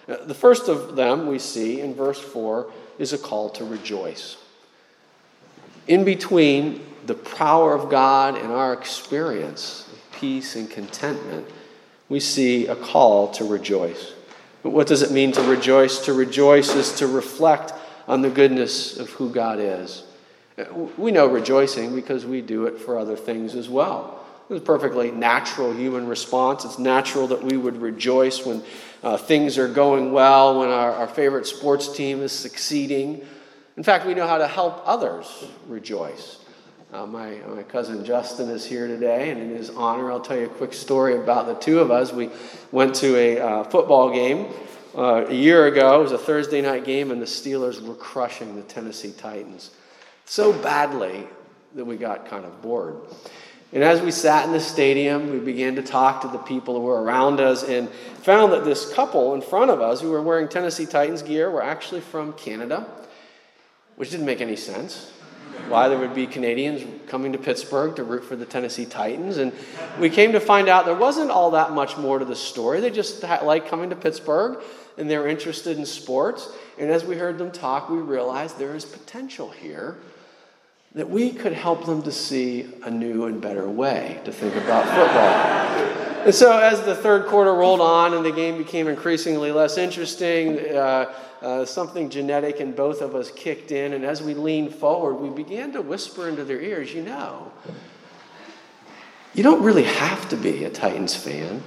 Uh, 0.09 0.25
the 0.25 0.35
first 0.35 0.69
of 0.69 0.97
them 0.97 1.27
we 1.27 1.39
see 1.39 1.83
in 1.83 1.95
verse 1.95 2.19
4 2.19 2.73
is 2.99 3.13
a 3.13 3.19
call 3.19 3.51
to 3.51 3.65
rejoice. 3.65 4.39
In 5.87 6.05
between 6.05 6.87
the 7.05 7.15
power 7.15 7.75
of 7.75 7.91
God 7.91 8.37
and 8.37 8.51
our 8.51 8.73
experience 8.73 9.87
of 9.93 10.19
peace 10.19 10.57
and 10.57 10.71
contentment, 10.71 11.47
we 12.09 12.21
see 12.21 12.69
a 12.69 12.77
call 12.77 13.29
to 13.33 13.45
rejoice. 13.45 14.15
But 14.63 14.71
what 14.71 14.87
does 14.87 15.03
it 15.03 15.11
mean 15.11 15.33
to 15.33 15.43
rejoice? 15.43 15.99
To 16.07 16.15
rejoice 16.15 16.75
is 16.75 16.93
to 16.97 17.07
reflect 17.07 17.75
on 18.09 18.23
the 18.23 18.31
goodness 18.31 18.99
of 18.99 19.11
who 19.11 19.31
God 19.31 19.59
is. 19.59 20.05
We 20.97 21.11
know 21.11 21.27
rejoicing 21.27 21.95
because 21.95 22.27
we 22.27 22.41
do 22.41 22.67
it 22.67 22.79
for 22.79 22.99
other 22.99 23.17
things 23.17 23.55
as 23.55 23.69
well. 23.69 24.25
It's 24.51 24.61
a 24.61 24.65
perfectly 24.65 25.13
natural 25.13 25.73
human 25.73 26.09
response. 26.09 26.65
It's 26.65 26.79
natural 26.79 27.29
that 27.29 27.41
we 27.41 27.57
would 27.57 27.77
rejoice 27.77 28.45
when 28.45 28.65
uh, 29.03 29.17
things 29.17 29.59
are 29.59 29.69
going 29.69 30.11
well, 30.11 30.59
when 30.59 30.69
our, 30.71 30.93
our 30.93 31.07
favorite 31.07 31.47
sports 31.47 31.95
team 31.95 32.21
is 32.21 32.33
succeeding. 32.33 33.25
In 33.77 33.85
fact, 33.85 34.07
we 34.07 34.15
know 34.15 34.27
how 34.27 34.39
to 34.39 34.49
help 34.49 34.83
others 34.87 35.45
rejoice. 35.69 36.39
Uh, 36.93 37.07
my, 37.07 37.37
my 37.55 37.63
cousin 37.63 38.05
Justin 38.05 38.49
is 38.49 38.67
here 38.67 38.89
today, 38.89 39.31
and 39.31 39.41
in 39.41 39.51
his 39.51 39.71
honor, 39.71 40.11
I'll 40.11 40.21
tell 40.21 40.37
you 40.37 40.47
a 40.47 40.49
quick 40.49 40.73
story 40.73 41.15
about 41.15 41.47
the 41.47 41.55
two 41.55 41.79
of 41.79 41.93
us. 41.93 42.13
We 42.13 42.31
went 42.73 42.97
to 42.97 43.17
a 43.17 43.39
uh, 43.39 43.65
football 43.65 44.13
game 44.13 44.53
uh, 44.97 45.27
a 45.29 45.33
year 45.33 45.67
ago. 45.67 46.01
It 46.01 46.03
was 46.03 46.13
a 46.13 46.19
Thursday 46.19 46.61
night 46.61 46.85
game, 46.85 47.13
and 47.13 47.23
the 47.23 47.27
Steelers 47.27 47.81
were 47.81 47.95
crushing 47.95 48.57
the 48.57 48.63
Tennessee 48.63 49.13
Titans 49.13 49.71
so 50.31 50.53
badly 50.53 51.27
that 51.75 51.85
we 51.85 51.97
got 51.97 52.25
kind 52.27 52.45
of 52.45 52.63
bored. 52.63 53.01
And 53.73 53.83
as 53.83 54.01
we 54.01 54.13
sat 54.13 54.47
in 54.47 54.53
the 54.53 54.61
stadium, 54.61 55.33
we 55.33 55.41
began 55.41 55.75
to 55.75 55.83
talk 55.83 56.21
to 56.23 56.29
the 56.29 56.39
people 56.39 56.77
who 56.77 56.83
were 56.83 57.03
around 57.03 57.41
us 57.41 57.65
and 57.65 57.89
found 58.23 58.53
that 58.53 58.65
this 58.65 58.93
couple 58.93 59.35
in 59.35 59.43
front 59.43 59.73
of 59.73 59.81
us 59.81 60.01
who 60.01 60.09
were 60.09 60.23
wearing 60.23 60.49
Tennessee 60.49 60.87
Titans 60.87 61.23
gear 61.23 61.51
were 61.51 61.65
actually 61.65 62.01
from 62.01 62.33
Canada, 62.35 62.87
which 63.97 64.11
didn't 64.13 64.25
make 64.25 64.41
any 64.41 64.55
sense 64.55 65.11
why 65.69 65.89
there 65.89 65.99
would 65.99 66.15
be 66.15 66.29
Canadians 66.29 66.87
coming 67.09 67.33
to 67.33 67.39
Pittsburgh 67.39 67.97
to 67.97 68.05
root 68.05 68.25
for 68.25 68.37
the 68.37 68.47
Tennessee 68.47 68.87
Titans. 68.87 69.37
And 69.37 69.53
we 69.99 70.11
came 70.11 70.31
to 70.31 70.41
find 70.41 70.69
out 70.69 70.85
there 70.85 70.95
wasn't 70.95 71.33
all 71.33 71.51
that 71.51 71.73
much 71.73 71.97
more 71.97 72.21
to 72.21 72.25
the 72.25 72.37
story. 72.37 72.81
They 72.81 72.91
just 72.91 73.25
like 73.25 73.69
coming 73.69 73.91
to 73.91 73.97
Pittsburgh 73.97 74.63
and 74.97 75.11
they're 75.11 75.27
interested 75.27 75.77
in 75.77 75.85
sports. 75.85 76.49
And 76.79 76.89
as 76.89 77.05
we 77.05 77.17
heard 77.17 77.37
them 77.37 77.51
talk, 77.51 77.91
we 77.91 77.99
realized 77.99 78.59
there 78.59 78.77
is 78.77 78.85
potential 78.85 79.51
here 79.51 79.99
that 80.95 81.09
we 81.09 81.31
could 81.31 81.53
help 81.53 81.87
them 81.87 82.03
to 82.03 82.11
see 82.11 82.67
a 82.83 82.91
new 82.91 83.27
and 83.27 83.41
better 83.41 83.69
way 83.69 84.21
to 84.25 84.33
think 84.33 84.55
about 84.57 84.85
football. 84.87 86.25
and 86.25 86.35
so, 86.35 86.59
as 86.59 86.83
the 86.83 86.97
third 86.97 87.27
quarter 87.27 87.55
rolled 87.55 87.81
on 87.81 88.15
and 88.15 88.25
the 88.25 88.33
game 88.33 88.59
became 88.59 88.89
increasingly 88.89 89.53
less 89.53 89.79
interesting, 89.79 90.59
uh, 90.75 91.15
uh, 91.43 91.65
something 91.65 92.11
genetic 92.11 92.61
in 92.61 92.73
both 92.73 93.01
of 93.01 93.15
us 93.15 93.31
kicked 93.31 93.71
in, 93.71 93.93
and 93.93 94.05
as 94.05 94.21
we 94.21 94.35
leaned 94.35 94.75
forward, 94.75 95.15
we 95.15 95.31
began 95.31 95.73
to 95.73 95.81
whisper 95.81 96.29
into 96.29 96.45
their 96.45 96.61
ears, 96.61 96.93
you 96.93 97.03
know, 97.03 97.51
you 99.33 99.45
don't 99.45 99.63
really 99.63 99.85
have 99.85 100.29
to 100.31 100.37
be 100.37 100.65
a 100.65 100.71
Titans 100.71 101.15
fan. 101.15 101.63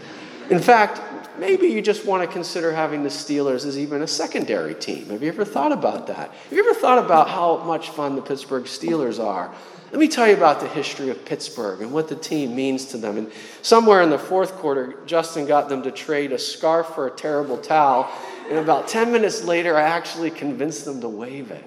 In 0.50 0.60
fact, 0.60 1.02
maybe 1.38 1.68
you 1.68 1.82
just 1.82 2.06
want 2.06 2.24
to 2.24 2.28
consider 2.32 2.74
having 2.74 3.04
the 3.04 3.10
Steelers 3.10 3.66
as 3.66 3.78
even 3.78 4.02
a 4.02 4.08
secondary 4.08 4.76
team. 4.76 5.10
Have 5.10 5.22
you 5.22 5.30
ever 5.30 5.46
thought 5.46 5.72
about 5.72 6.08
that? 6.08 6.32
Have 6.32 6.52
you 6.52 6.60
ever 6.60 6.80
thought 6.80 7.04
about 7.04 7.30
how 7.30 7.58
much 7.64 7.90
fun 7.90 8.16
the 8.16 8.22
Pittsburgh 8.22 8.64
Steelers 8.64 9.24
are? 9.24 9.54
Let 9.92 10.00
me 10.00 10.08
tell 10.08 10.28
you 10.28 10.36
about 10.36 10.60
the 10.60 10.68
history 10.68 11.10
of 11.10 11.24
Pittsburgh 11.24 11.82
and 11.82 11.92
what 11.92 12.08
the 12.08 12.16
team 12.16 12.56
means 12.56 12.86
to 12.86 12.98
them. 12.98 13.16
And 13.18 13.32
somewhere 13.62 14.02
in 14.02 14.10
the 14.10 14.18
fourth 14.18 14.54
quarter, 14.54 14.96
Justin 15.06 15.46
got 15.46 15.70
them 15.70 15.84
to 15.84 15.92
trade 15.92 16.32
a 16.32 16.40
scarf 16.40 16.88
for 16.88 17.06
a 17.06 17.12
terrible 17.12 17.60
towel. 17.60 18.10
And 18.50 18.58
about 18.58 18.88
10 18.88 19.12
minutes 19.12 19.44
later, 19.44 19.78
I 19.78 19.84
actually 19.84 20.32
convinced 20.32 20.86
them 20.86 21.00
to 21.02 21.08
wave 21.08 21.52
it. 21.52 21.64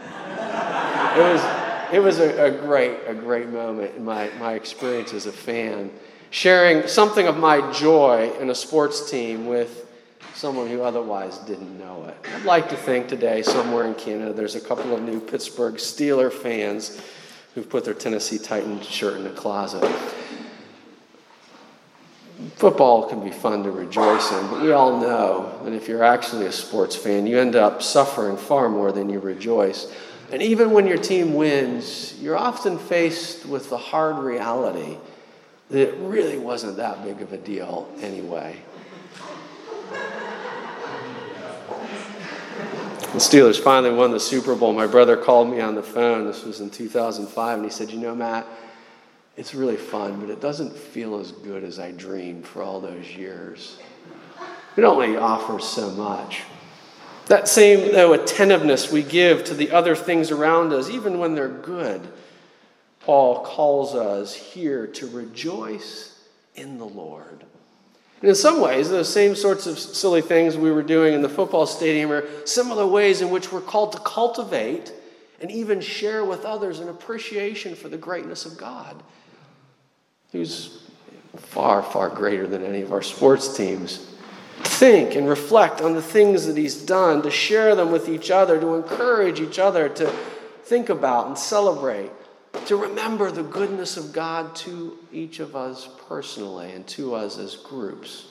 It 0.00 1.22
was, 1.22 1.44
it 1.92 1.98
was 1.98 2.18
a, 2.20 2.46
a 2.46 2.50
great, 2.50 2.96
a 3.06 3.14
great 3.14 3.48
moment 3.48 3.96
in 3.96 4.04
my, 4.04 4.30
my 4.38 4.54
experience 4.54 5.12
as 5.12 5.26
a 5.26 5.32
fan, 5.32 5.90
sharing 6.30 6.86
something 6.86 7.26
of 7.26 7.36
my 7.36 7.70
joy 7.72 8.32
in 8.40 8.50
a 8.50 8.54
sports 8.54 9.10
team 9.10 9.46
with 9.46 9.86
someone 10.34 10.68
who 10.68 10.80
otherwise 10.82 11.38
didn't 11.38 11.78
know 11.78 12.04
it. 12.06 12.16
I'd 12.34 12.44
like 12.44 12.68
to 12.70 12.76
think 12.76 13.08
today, 13.08 13.42
somewhere 13.42 13.86
in 13.86 13.94
Canada, 13.94 14.32
there's 14.32 14.54
a 14.54 14.60
couple 14.60 14.94
of 14.94 15.02
new 15.02 15.20
Pittsburgh 15.20 15.74
Steeler 15.74 16.32
fans 16.32 17.00
who've 17.54 17.68
put 17.68 17.84
their 17.84 17.94
Tennessee 17.94 18.38
Titans 18.38 18.88
shirt 18.88 19.16
in 19.16 19.24
the 19.24 19.30
closet. 19.30 19.84
Football 22.54 23.06
can 23.08 23.22
be 23.22 23.30
fun 23.30 23.64
to 23.64 23.70
rejoice 23.70 24.32
in, 24.32 24.46
but 24.48 24.62
we 24.62 24.72
all 24.72 24.98
know 24.98 25.60
that 25.64 25.74
if 25.74 25.88
you're 25.88 26.04
actually 26.04 26.46
a 26.46 26.52
sports 26.52 26.96
fan, 26.96 27.26
you 27.26 27.38
end 27.38 27.54
up 27.54 27.82
suffering 27.82 28.36
far 28.36 28.70
more 28.70 28.92
than 28.92 29.10
you 29.10 29.18
rejoice. 29.18 29.92
And 30.32 30.40
even 30.40 30.70
when 30.70 30.86
your 30.86 30.96
team 30.96 31.34
wins, 31.34 32.18
you're 32.18 32.38
often 32.38 32.78
faced 32.78 33.44
with 33.44 33.68
the 33.68 33.76
hard 33.76 34.16
reality 34.24 34.96
it 35.70 35.94
really 35.98 36.38
wasn't 36.38 36.76
that 36.76 37.04
big 37.04 37.22
of 37.22 37.32
a 37.32 37.38
deal 37.38 37.88
anyway. 38.00 38.56
The 43.12 43.18
Steelers 43.18 43.58
finally 43.58 43.92
won 43.92 44.12
the 44.12 44.20
Super 44.20 44.54
Bowl. 44.54 44.72
My 44.72 44.86
brother 44.86 45.16
called 45.16 45.50
me 45.50 45.60
on 45.60 45.74
the 45.74 45.82
phone. 45.82 46.26
This 46.26 46.44
was 46.44 46.60
in 46.60 46.70
2005, 46.70 47.56
and 47.56 47.64
he 47.64 47.70
said, 47.70 47.90
You 47.90 47.98
know, 47.98 48.14
Matt, 48.14 48.46
it's 49.36 49.52
really 49.52 49.76
fun, 49.76 50.20
but 50.20 50.30
it 50.30 50.40
doesn't 50.40 50.76
feel 50.76 51.18
as 51.18 51.32
good 51.32 51.64
as 51.64 51.80
I 51.80 51.90
dreamed 51.90 52.46
for 52.46 52.62
all 52.62 52.80
those 52.80 53.08
years. 53.08 53.78
It 54.76 54.84
only 54.84 55.16
offers 55.16 55.64
so 55.64 55.90
much. 55.90 56.42
That 57.26 57.48
same, 57.48 57.92
though, 57.92 58.12
attentiveness 58.12 58.92
we 58.92 59.02
give 59.02 59.42
to 59.44 59.54
the 59.54 59.72
other 59.72 59.96
things 59.96 60.30
around 60.30 60.72
us, 60.72 60.88
even 60.88 61.18
when 61.18 61.34
they're 61.34 61.48
good, 61.48 62.06
Paul 63.10 63.40
calls 63.40 63.96
us 63.96 64.32
here 64.32 64.86
to 64.86 65.08
rejoice 65.08 66.16
in 66.54 66.78
the 66.78 66.84
Lord. 66.84 67.44
And 68.20 68.28
in 68.28 68.36
some 68.36 68.60
ways, 68.60 68.88
those 68.88 69.12
same 69.12 69.34
sorts 69.34 69.66
of 69.66 69.80
silly 69.80 70.22
things 70.22 70.56
we 70.56 70.70
were 70.70 70.84
doing 70.84 71.14
in 71.14 71.20
the 71.20 71.28
football 71.28 71.66
stadium 71.66 72.12
are 72.12 72.24
similar 72.46 72.86
ways 72.86 73.20
in 73.20 73.30
which 73.30 73.50
we're 73.50 73.62
called 73.62 73.94
to 73.94 73.98
cultivate 73.98 74.92
and 75.40 75.50
even 75.50 75.80
share 75.80 76.24
with 76.24 76.44
others 76.44 76.78
an 76.78 76.88
appreciation 76.88 77.74
for 77.74 77.88
the 77.88 77.96
greatness 77.96 78.46
of 78.46 78.56
God, 78.56 79.02
who's 80.30 80.84
far, 81.36 81.82
far 81.82 82.10
greater 82.10 82.46
than 82.46 82.64
any 82.64 82.80
of 82.80 82.92
our 82.92 83.02
sports 83.02 83.56
teams. 83.56 84.08
Think 84.62 85.16
and 85.16 85.28
reflect 85.28 85.80
on 85.80 85.94
the 85.94 86.00
things 86.00 86.46
that 86.46 86.56
He's 86.56 86.80
done, 86.80 87.22
to 87.22 87.30
share 87.32 87.74
them 87.74 87.90
with 87.90 88.08
each 88.08 88.30
other, 88.30 88.60
to 88.60 88.74
encourage 88.74 89.40
each 89.40 89.58
other 89.58 89.88
to 89.88 90.06
think 90.62 90.90
about 90.90 91.26
and 91.26 91.36
celebrate 91.36 92.12
to 92.66 92.76
remember 92.76 93.30
the 93.30 93.42
goodness 93.42 93.96
of 93.96 94.12
God 94.12 94.54
to 94.56 94.98
each 95.12 95.40
of 95.40 95.56
us 95.56 95.88
personally 96.08 96.72
and 96.72 96.86
to 96.88 97.14
us 97.14 97.38
as 97.38 97.56
groups. 97.56 98.26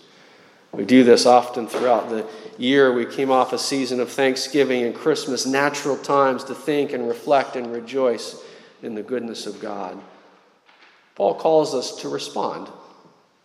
We 0.71 0.85
do 0.85 1.03
this 1.03 1.25
often 1.25 1.67
throughout 1.67 2.09
the 2.09 2.27
year. 2.57 2.93
We 2.93 3.05
came 3.05 3.31
off 3.31 3.53
a 3.53 3.57
season 3.57 3.99
of 3.99 4.11
Thanksgiving 4.11 4.83
and 4.83 4.93
Christmas, 4.93 5.45
natural 5.45 5.97
times 5.97 6.43
to 6.45 6.55
think 6.55 6.93
and 6.93 7.07
reflect 7.07 7.55
and 7.55 7.71
rejoice 7.71 8.43
in 8.83 8.93
the 8.93 9.01
goodness 9.01 9.47
of 9.47 9.59
God. 9.59 9.99
Paul 11.15 11.35
calls 11.35 11.73
us 11.73 11.97
to 12.01 12.09
respond. 12.09 12.67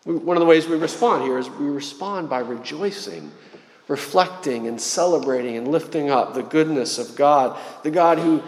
One 0.04 0.36
of 0.36 0.40
the 0.40 0.46
ways 0.46 0.68
we 0.68 0.76
respond 0.76 1.22
here 1.22 1.38
is 1.38 1.48
we 1.48 1.66
respond 1.66 2.28
by 2.28 2.40
rejoicing, 2.40 3.32
reflecting, 3.88 4.66
and 4.66 4.78
celebrating 4.78 5.56
and 5.56 5.68
lifting 5.68 6.10
up 6.10 6.34
the 6.34 6.42
goodness 6.42 6.98
of 6.98 7.16
God, 7.16 7.58
the 7.82 7.90
God 7.90 8.18
who 8.18 8.42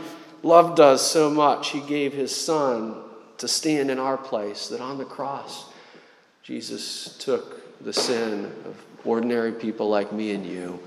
loved 0.46 0.80
us 0.80 1.02
so 1.02 1.28
much, 1.28 1.70
he 1.70 1.80
gave 1.80 2.12
his 2.12 2.34
son 2.34 2.94
to 3.38 3.48
stand 3.48 3.90
in 3.90 3.98
our 3.98 4.16
place, 4.16 4.68
that 4.68 4.80
on 4.80 4.96
the 4.96 5.04
cross, 5.04 5.66
Jesus 6.42 7.16
took 7.18 7.82
the 7.84 7.92
sin 7.92 8.46
of 8.64 8.82
ordinary 9.04 9.52
people 9.52 9.88
like 9.88 10.12
me 10.12 10.32
and 10.32 10.46
you, 10.46 10.80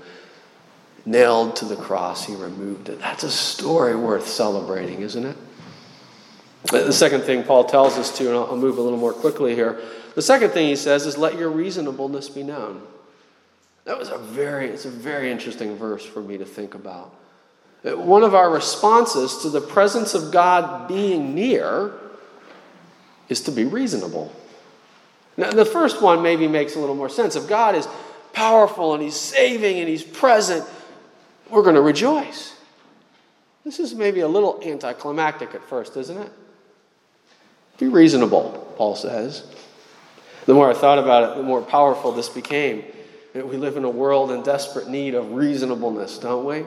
nailed 1.06 1.56
to 1.56 1.64
the 1.64 1.76
cross, 1.76 2.26
he 2.26 2.34
removed 2.34 2.88
it. 2.88 2.98
That's 2.98 3.22
a 3.22 3.30
story 3.30 3.94
worth 3.94 4.26
celebrating, 4.26 5.02
isn't 5.02 5.24
it? 5.24 5.36
Uh, 6.72 6.84
the 6.84 6.92
second 6.92 7.22
thing 7.22 7.44
Paul 7.44 7.64
tells 7.64 7.96
us 7.96 8.16
to, 8.18 8.28
and 8.28 8.36
I'll 8.36 8.56
move 8.56 8.78
a 8.78 8.82
little 8.82 8.98
more 8.98 9.12
quickly 9.12 9.54
here. 9.54 9.80
The 10.14 10.22
second 10.22 10.50
thing 10.50 10.68
he 10.68 10.76
says 10.76 11.06
is, 11.06 11.16
let 11.16 11.38
your 11.38 11.50
reasonableness 11.50 12.28
be 12.28 12.42
known. 12.42 12.82
That 13.84 13.98
was 13.98 14.08
a 14.08 14.18
very, 14.18 14.68
it's 14.68 14.84
a 14.84 14.90
very 14.90 15.30
interesting 15.30 15.76
verse 15.76 16.04
for 16.04 16.20
me 16.20 16.36
to 16.38 16.44
think 16.44 16.74
about. 16.74 17.14
One 17.82 18.22
of 18.22 18.34
our 18.34 18.50
responses 18.50 19.38
to 19.38 19.48
the 19.48 19.60
presence 19.60 20.14
of 20.14 20.30
God 20.30 20.86
being 20.86 21.34
near 21.34 21.92
is 23.28 23.40
to 23.42 23.52
be 23.52 23.64
reasonable. 23.64 24.32
Now, 25.36 25.50
the 25.50 25.64
first 25.64 26.02
one 26.02 26.22
maybe 26.22 26.46
makes 26.46 26.76
a 26.76 26.80
little 26.80 26.94
more 26.94 27.08
sense. 27.08 27.36
If 27.36 27.48
God 27.48 27.74
is 27.74 27.88
powerful 28.32 28.92
and 28.92 29.02
He's 29.02 29.16
saving 29.16 29.78
and 29.78 29.88
He's 29.88 30.02
present, 30.02 30.64
we're 31.48 31.62
going 31.62 31.76
to 31.76 31.80
rejoice. 31.80 32.54
This 33.64 33.80
is 33.80 33.94
maybe 33.94 34.20
a 34.20 34.28
little 34.28 34.60
anticlimactic 34.62 35.54
at 35.54 35.62
first, 35.64 35.96
isn't 35.96 36.18
it? 36.18 36.32
Be 37.78 37.88
reasonable, 37.88 38.74
Paul 38.76 38.96
says. 38.96 39.46
The 40.44 40.54
more 40.54 40.70
I 40.70 40.74
thought 40.74 40.98
about 40.98 41.30
it, 41.32 41.36
the 41.36 41.42
more 41.42 41.62
powerful 41.62 42.12
this 42.12 42.28
became. 42.28 42.84
We 43.32 43.56
live 43.56 43.76
in 43.76 43.84
a 43.84 43.90
world 43.90 44.32
in 44.32 44.42
desperate 44.42 44.88
need 44.88 45.14
of 45.14 45.32
reasonableness, 45.32 46.18
don't 46.18 46.44
we? 46.44 46.64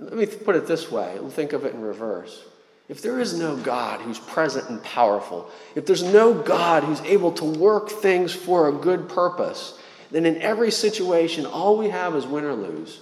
Let 0.00 0.14
me 0.14 0.26
put 0.26 0.56
it 0.56 0.66
this 0.66 0.90
way 0.90 1.18
think 1.30 1.52
of 1.52 1.64
it 1.64 1.74
in 1.74 1.82
reverse. 1.82 2.44
If 2.88 3.02
there 3.02 3.20
is 3.20 3.38
no 3.38 3.56
God 3.56 4.00
who's 4.00 4.18
present 4.18 4.68
and 4.68 4.82
powerful, 4.82 5.48
if 5.76 5.86
there's 5.86 6.02
no 6.02 6.34
God 6.34 6.82
who's 6.82 7.00
able 7.02 7.30
to 7.32 7.44
work 7.44 7.88
things 7.88 8.32
for 8.32 8.68
a 8.68 8.72
good 8.72 9.08
purpose, 9.08 9.78
then 10.10 10.26
in 10.26 10.42
every 10.42 10.72
situation, 10.72 11.46
all 11.46 11.78
we 11.78 11.90
have 11.90 12.16
is 12.16 12.26
win 12.26 12.44
or 12.44 12.54
lose. 12.54 12.98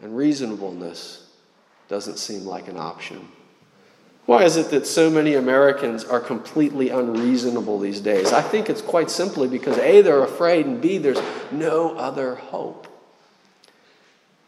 And 0.00 0.16
reasonableness 0.16 1.28
doesn't 1.88 2.16
seem 2.18 2.46
like 2.46 2.68
an 2.68 2.78
option. 2.78 3.28
Why 4.24 4.44
is 4.44 4.56
it 4.56 4.70
that 4.70 4.86
so 4.86 5.10
many 5.10 5.34
Americans 5.34 6.04
are 6.04 6.20
completely 6.20 6.88
unreasonable 6.88 7.78
these 7.78 8.00
days? 8.00 8.32
I 8.32 8.40
think 8.40 8.70
it's 8.70 8.82
quite 8.82 9.10
simply 9.10 9.46
because 9.46 9.76
A, 9.78 10.00
they're 10.00 10.22
afraid, 10.22 10.64
and 10.64 10.80
B, 10.80 10.96
there's 10.96 11.20
no 11.50 11.96
other 11.96 12.36
hope. 12.36 12.87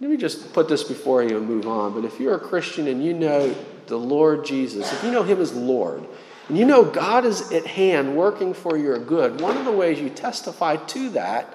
Let 0.01 0.11
me 0.11 0.17
just 0.17 0.55
put 0.55 0.69
this 0.69 0.83
before 0.83 1.23
you 1.23 1.37
and 1.37 1.47
move 1.47 1.67
on. 1.69 1.93
But 1.93 2.05
if 2.05 2.19
you're 2.19 2.35
a 2.35 2.41
Christian 2.41 2.89
and 2.89 3.05
you 3.05 3.13
know 3.13 3.55
the 3.87 3.99
Lord 3.99 4.47
Jesus, 4.47 4.91
if 4.93 5.05
you 5.05 5.11
know 5.11 5.23
Him 5.23 5.41
as 5.41 5.55
Lord, 5.55 6.07
and 6.49 6.59
you 6.59 6.65
know 6.65 6.85
God 6.85 7.27
is 7.27 7.53
at 7.53 7.67
hand 7.67 8.17
working 8.17 8.55
for 8.55 8.79
your 8.79 8.99
good, 8.99 9.41
one 9.41 9.59
of 9.59 9.67
the 9.67 9.73
ways 9.73 10.01
you 10.01 10.09
testify 10.09 10.77
to 10.77 11.11
that 11.11 11.55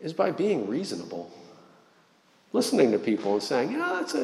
is 0.00 0.12
by 0.12 0.30
being 0.30 0.66
reasonable. 0.66 1.30
Listening 2.52 2.92
to 2.92 2.98
people 2.98 3.34
and 3.34 3.42
saying, 3.42 3.70
you 3.70 3.78
know, 3.78 3.96
that's 3.96 4.14
a, 4.14 4.20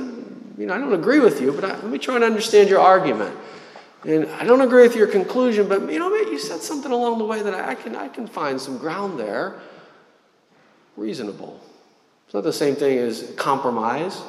you 0.56 0.66
know, 0.66 0.74
I 0.74 0.78
don't 0.78 0.92
agree 0.92 1.18
with 1.18 1.40
you, 1.40 1.52
but 1.52 1.64
I, 1.64 1.74
let 1.74 1.84
me 1.84 1.98
try 1.98 2.14
and 2.14 2.24
understand 2.24 2.70
your 2.70 2.80
argument. 2.80 3.36
And 4.04 4.26
I 4.30 4.44
don't 4.44 4.62
agree 4.62 4.82
with 4.82 4.96
your 4.96 5.06
conclusion, 5.06 5.68
but 5.68 5.92
you 5.92 5.98
know, 5.98 6.14
you 6.14 6.38
said 6.38 6.60
something 6.60 6.90
along 6.90 7.18
the 7.18 7.24
way 7.24 7.42
that 7.42 7.54
I 7.54 7.74
can, 7.74 7.94
I 7.94 8.08
can 8.08 8.26
find 8.26 8.58
some 8.58 8.78
ground 8.78 9.20
there. 9.20 9.60
Reasonable. 10.96 11.60
It's 12.30 12.34
not 12.36 12.44
the 12.44 12.52
same 12.52 12.76
thing 12.76 12.96
as 12.96 13.34
compromise. 13.36 14.22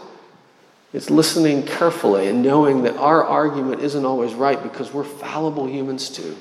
It's 0.91 1.11
listening 1.11 1.67
carefully 1.67 2.29
and 2.29 2.41
knowing 2.41 2.81
that 2.81 2.97
our 2.97 3.23
argument 3.23 3.83
isn't 3.83 4.03
always 4.03 4.33
right 4.33 4.61
because 4.63 4.91
we're 4.91 5.03
fallible 5.03 5.67
humans 5.67 6.09
too. 6.09 6.35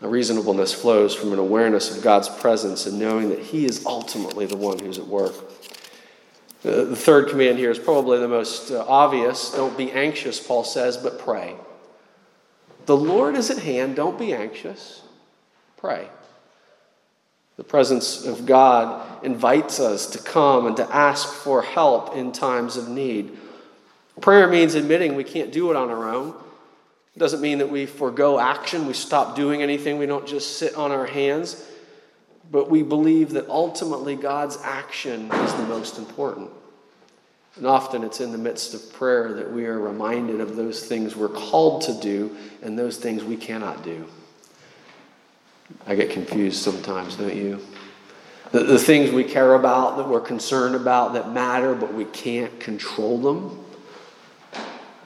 A 0.00 0.08
reasonableness 0.08 0.72
flows 0.72 1.14
from 1.14 1.34
an 1.34 1.38
awareness 1.38 1.94
of 1.94 2.02
God's 2.02 2.30
presence 2.30 2.86
and 2.86 2.98
knowing 2.98 3.28
that 3.28 3.40
He 3.40 3.66
is 3.66 3.84
ultimately 3.84 4.46
the 4.46 4.56
one 4.56 4.78
who's 4.78 4.98
at 4.98 5.06
work. 5.06 5.34
The 6.62 6.96
third 6.96 7.28
command 7.28 7.58
here 7.58 7.70
is 7.70 7.78
probably 7.78 8.20
the 8.20 8.26
most 8.26 8.70
uh, 8.70 8.82
obvious. 8.88 9.50
Don't 9.50 9.76
be 9.76 9.92
anxious, 9.92 10.40
Paul 10.40 10.64
says, 10.64 10.96
but 10.96 11.18
pray. 11.18 11.56
The 12.86 12.96
Lord 12.96 13.36
is 13.36 13.50
at 13.50 13.58
hand. 13.58 13.96
Don't 13.96 14.18
be 14.18 14.32
anxious. 14.32 15.02
Pray. 15.76 16.08
The 17.60 17.64
presence 17.64 18.24
of 18.24 18.46
God 18.46 19.22
invites 19.22 19.80
us 19.80 20.06
to 20.12 20.18
come 20.18 20.66
and 20.66 20.78
to 20.78 20.96
ask 20.96 21.28
for 21.28 21.60
help 21.60 22.16
in 22.16 22.32
times 22.32 22.78
of 22.78 22.88
need. 22.88 23.36
Prayer 24.22 24.48
means 24.48 24.74
admitting 24.74 25.14
we 25.14 25.24
can't 25.24 25.52
do 25.52 25.70
it 25.70 25.76
on 25.76 25.90
our 25.90 26.08
own. 26.08 26.28
It 27.14 27.18
doesn't 27.18 27.42
mean 27.42 27.58
that 27.58 27.68
we 27.68 27.84
forego 27.84 28.38
action, 28.40 28.86
we 28.86 28.94
stop 28.94 29.36
doing 29.36 29.62
anything, 29.62 29.98
we 29.98 30.06
don't 30.06 30.26
just 30.26 30.56
sit 30.56 30.74
on 30.74 30.90
our 30.90 31.04
hands, 31.04 31.62
but 32.50 32.70
we 32.70 32.82
believe 32.82 33.32
that 33.32 33.46
ultimately 33.50 34.16
God's 34.16 34.56
action 34.64 35.30
is 35.30 35.52
the 35.52 35.64
most 35.64 35.98
important. 35.98 36.48
And 37.56 37.66
often 37.66 38.04
it's 38.04 38.22
in 38.22 38.32
the 38.32 38.38
midst 38.38 38.72
of 38.72 38.90
prayer 38.94 39.34
that 39.34 39.52
we 39.52 39.66
are 39.66 39.78
reminded 39.78 40.40
of 40.40 40.56
those 40.56 40.82
things 40.86 41.14
we're 41.14 41.28
called 41.28 41.82
to 41.82 41.92
do 42.00 42.34
and 42.62 42.78
those 42.78 42.96
things 42.96 43.22
we 43.22 43.36
cannot 43.36 43.84
do. 43.84 44.08
I 45.86 45.94
get 45.94 46.10
confused 46.10 46.62
sometimes, 46.62 47.16
don't 47.16 47.34
you? 47.34 47.60
The, 48.52 48.64
the 48.64 48.78
things 48.78 49.10
we 49.10 49.24
care 49.24 49.54
about, 49.54 49.96
that 49.96 50.08
we're 50.08 50.20
concerned 50.20 50.74
about, 50.74 51.14
that 51.14 51.32
matter, 51.32 51.74
but 51.74 51.94
we 51.94 52.04
can't 52.04 52.58
control 52.60 53.18
them. 53.18 53.64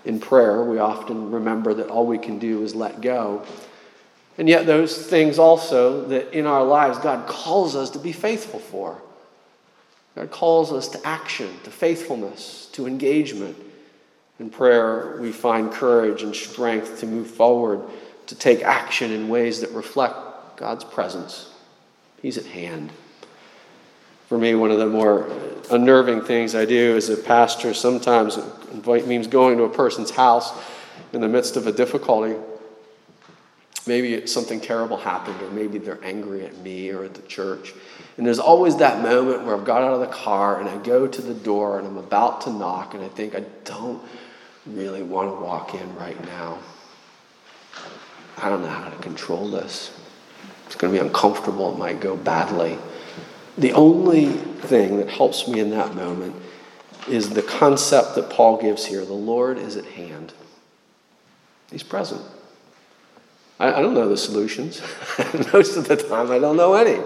In 0.05 0.21
prayer, 0.21 0.65
we 0.65 0.79
often 0.79 1.31
remember 1.31 1.75
that 1.75 1.89
all 1.89 2.07
we 2.07 2.19
can 2.19 2.39
do 2.39 2.63
is 2.63 2.75
let 2.75 3.01
go. 3.01 3.45
And 4.37 4.49
yet, 4.49 4.67
those 4.67 5.07
things 5.07 5.39
also 5.39 6.07
that 6.09 6.37
in 6.37 6.47
our 6.47 6.65
lives 6.65 6.99
God 6.99 7.27
calls 7.29 7.77
us 7.77 7.91
to 7.91 7.99
be 7.99 8.13
faithful 8.13 8.59
for. 8.59 9.01
God 10.15 10.31
calls 10.31 10.73
us 10.73 10.89
to 10.89 11.07
action, 11.07 11.51
to 11.65 11.71
faithfulness, 11.71 12.69
to 12.73 12.87
engagement. 12.87 13.57
In 14.39 14.51
prayer, 14.51 15.19
we 15.21 15.33
find 15.33 15.73
courage 15.73 16.23
and 16.23 16.35
strength 16.35 17.01
to 17.01 17.07
move 17.07 17.29
forward, 17.31 17.81
to 18.27 18.35
take 18.35 18.63
action 18.63 19.13
in 19.13 19.29
ways 19.29 19.61
that 19.61 19.71
reflect 19.71 20.17
God's 20.57 20.85
presence. 20.85 21.51
He's 22.23 22.39
at 22.39 22.47
hand. 22.47 22.91
For 24.29 24.39
me, 24.39 24.55
one 24.55 24.71
of 24.71 24.79
the 24.79 24.87
more 24.87 25.31
unnerving 25.71 26.23
things 26.23 26.55
I 26.55 26.65
do 26.65 26.97
as 26.97 27.11
a 27.11 27.17
pastor 27.17 27.75
sometimes 27.75 28.39
means 28.87 29.27
going 29.27 29.59
to 29.59 29.65
a 29.65 29.69
person's 29.69 30.11
house 30.11 30.53
in 31.13 31.21
the 31.21 31.29
midst 31.29 31.57
of 31.57 31.67
a 31.67 31.73
difficulty. 31.73 32.35
Maybe 33.87 34.27
something 34.27 34.61
terrible 34.61 34.97
happened, 34.97 35.43
or 35.43 35.51
maybe 35.51 35.77
they're 35.77 36.03
angry 36.03 36.47
at 36.47 36.57
me 36.59 36.91
or 36.91 37.05
at 37.05 37.13
the 37.13 37.23
church. 37.23 37.75
And 38.17 38.27
there's 38.27 38.39
always 38.39 38.79
that 38.79 39.03
moment 39.03 39.45
where 39.45 39.55
I've 39.55 39.67
got 39.67 39.83
out 39.83 39.93
of 39.93 40.01
the 40.01 40.07
car 40.07 40.59
and 40.59 40.69
I 40.69 40.79
go 40.79 41.07
to 41.07 41.21
the 41.21 41.35
door 41.35 41.79
and 41.79 41.87
I'm 41.87 41.99
about 41.99 42.41
to 42.43 42.51
knock, 42.51 42.95
and 42.95 43.05
I 43.05 43.09
think, 43.09 43.35
I 43.35 43.45
don't 43.65 44.03
really 44.67 45.03
want 45.03 45.29
to 45.29 45.45
walk 45.45 45.75
in 45.75 45.95
right 45.97 46.19
now. 46.25 46.59
I 48.39 48.49
don't 48.49 48.63
know 48.63 48.69
how 48.69 48.89
to 48.89 48.97
control 49.03 49.51
this. 49.51 49.91
It's 50.75 50.81
going 50.81 50.93
to 50.93 51.01
be 51.01 51.07
uncomfortable. 51.07 51.73
It 51.73 51.79
might 51.79 52.01
go 52.01 52.17
badly. 52.17 52.77
The 53.57 53.75
only 53.75 54.33
thing 54.33 54.97
that 54.97 55.09
helps 55.09 55.47
me 55.47 55.61
in 55.61 55.71
that 55.71 55.95
moment 55.95 56.35
is 57.09 57.31
the 57.31 57.43
concept 57.43 58.17
that 58.17 58.29
Paul 58.29 58.61
gives 58.61 58.85
here 58.85 59.05
the 59.05 59.13
Lord 59.13 59.57
is 59.57 59.77
at 59.77 59.85
hand, 59.85 60.33
He's 61.71 61.85
present. 61.85 62.23
I, 63.61 63.75
I 63.75 63.83
don't 63.83 63.95
know 63.95 64.09
the 64.09 64.17
solutions. 64.17 64.83
Most 65.53 65.77
of 65.77 65.87
the 65.87 65.97
time, 65.97 66.33
I 66.33 66.41
don't 66.41 66.57
know 66.57 66.75
any. 66.75 67.01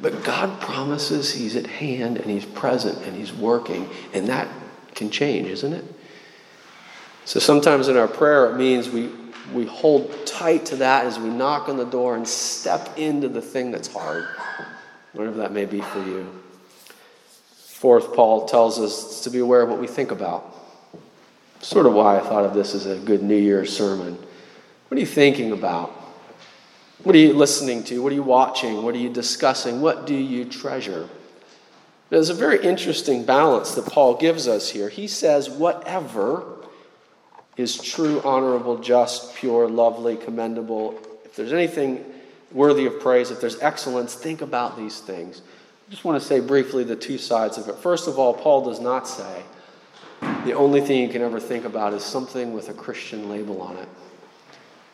But 0.00 0.24
God 0.24 0.60
promises 0.60 1.34
He's 1.34 1.54
at 1.54 1.68
hand 1.68 2.16
and 2.16 2.28
He's 2.28 2.44
present 2.44 2.98
and 3.06 3.14
He's 3.14 3.32
working, 3.32 3.88
and 4.12 4.26
that 4.26 4.48
can 4.96 5.08
change, 5.08 5.46
isn't 5.46 5.72
it? 5.72 5.84
So 7.26 7.38
sometimes 7.38 7.86
in 7.86 7.96
our 7.96 8.08
prayer, 8.08 8.50
it 8.50 8.56
means 8.56 8.90
we, 8.90 9.08
we 9.52 9.66
hold 9.66 10.26
tight 10.26 10.66
to 10.66 10.76
that 10.76 11.06
as 11.06 11.18
we 11.18 11.28
knock 11.28 11.68
on 11.68 11.76
the 11.76 11.84
door 11.84 12.16
and 12.16 12.26
step 12.26 12.98
into 12.98 13.28
the 13.28 13.42
thing 13.42 13.70
that's 13.70 13.88
hard, 13.88 14.26
whatever 15.12 15.38
that 15.38 15.52
may 15.52 15.64
be 15.64 15.80
for 15.80 15.98
you. 16.04 16.26
Fourth, 17.56 18.14
Paul 18.14 18.46
tells 18.46 18.78
us 18.78 19.22
to 19.22 19.30
be 19.30 19.40
aware 19.40 19.62
of 19.62 19.68
what 19.68 19.80
we 19.80 19.88
think 19.88 20.12
about. 20.12 20.54
Sort 21.60 21.86
of 21.86 21.94
why 21.94 22.18
I 22.18 22.20
thought 22.20 22.44
of 22.44 22.54
this 22.54 22.74
as 22.74 22.86
a 22.86 22.96
good 22.96 23.22
New 23.22 23.36
Year's 23.36 23.76
sermon. 23.76 24.16
What 24.88 24.96
are 24.96 25.00
you 25.00 25.06
thinking 25.06 25.52
about? 25.52 25.90
What 27.02 27.16
are 27.16 27.18
you 27.18 27.32
listening 27.32 27.82
to? 27.84 28.02
What 28.02 28.12
are 28.12 28.14
you 28.14 28.22
watching? 28.22 28.84
What 28.84 28.94
are 28.94 28.98
you 28.98 29.10
discussing? 29.10 29.80
What 29.80 30.06
do 30.06 30.14
you 30.14 30.44
treasure? 30.44 31.08
There's 32.10 32.28
a 32.28 32.34
very 32.34 32.62
interesting 32.62 33.24
balance 33.24 33.74
that 33.74 33.86
Paul 33.86 34.16
gives 34.16 34.46
us 34.46 34.70
here. 34.70 34.88
He 34.88 35.08
says, 35.08 35.50
whatever 35.50 36.61
is 37.56 37.80
true, 37.80 38.20
honorable, 38.22 38.78
just, 38.78 39.34
pure, 39.34 39.68
lovely, 39.68 40.16
commendable. 40.16 40.98
If 41.24 41.36
there's 41.36 41.52
anything 41.52 42.04
worthy 42.50 42.86
of 42.86 43.00
praise, 43.00 43.30
if 43.30 43.40
there's 43.40 43.60
excellence, 43.60 44.14
think 44.14 44.40
about 44.40 44.76
these 44.76 45.00
things. 45.00 45.42
I 45.86 45.90
just 45.90 46.04
want 46.04 46.20
to 46.20 46.26
say 46.26 46.40
briefly 46.40 46.84
the 46.84 46.96
two 46.96 47.18
sides 47.18 47.58
of 47.58 47.68
it. 47.68 47.76
First 47.76 48.08
of 48.08 48.18
all, 48.18 48.32
Paul 48.34 48.64
does 48.64 48.80
not 48.80 49.06
say 49.06 49.42
the 50.44 50.54
only 50.54 50.80
thing 50.80 51.02
you 51.02 51.08
can 51.08 51.22
ever 51.22 51.40
think 51.40 51.64
about 51.64 51.92
is 51.92 52.02
something 52.02 52.52
with 52.52 52.68
a 52.68 52.74
Christian 52.74 53.28
label 53.28 53.60
on 53.60 53.76
it. 53.76 53.88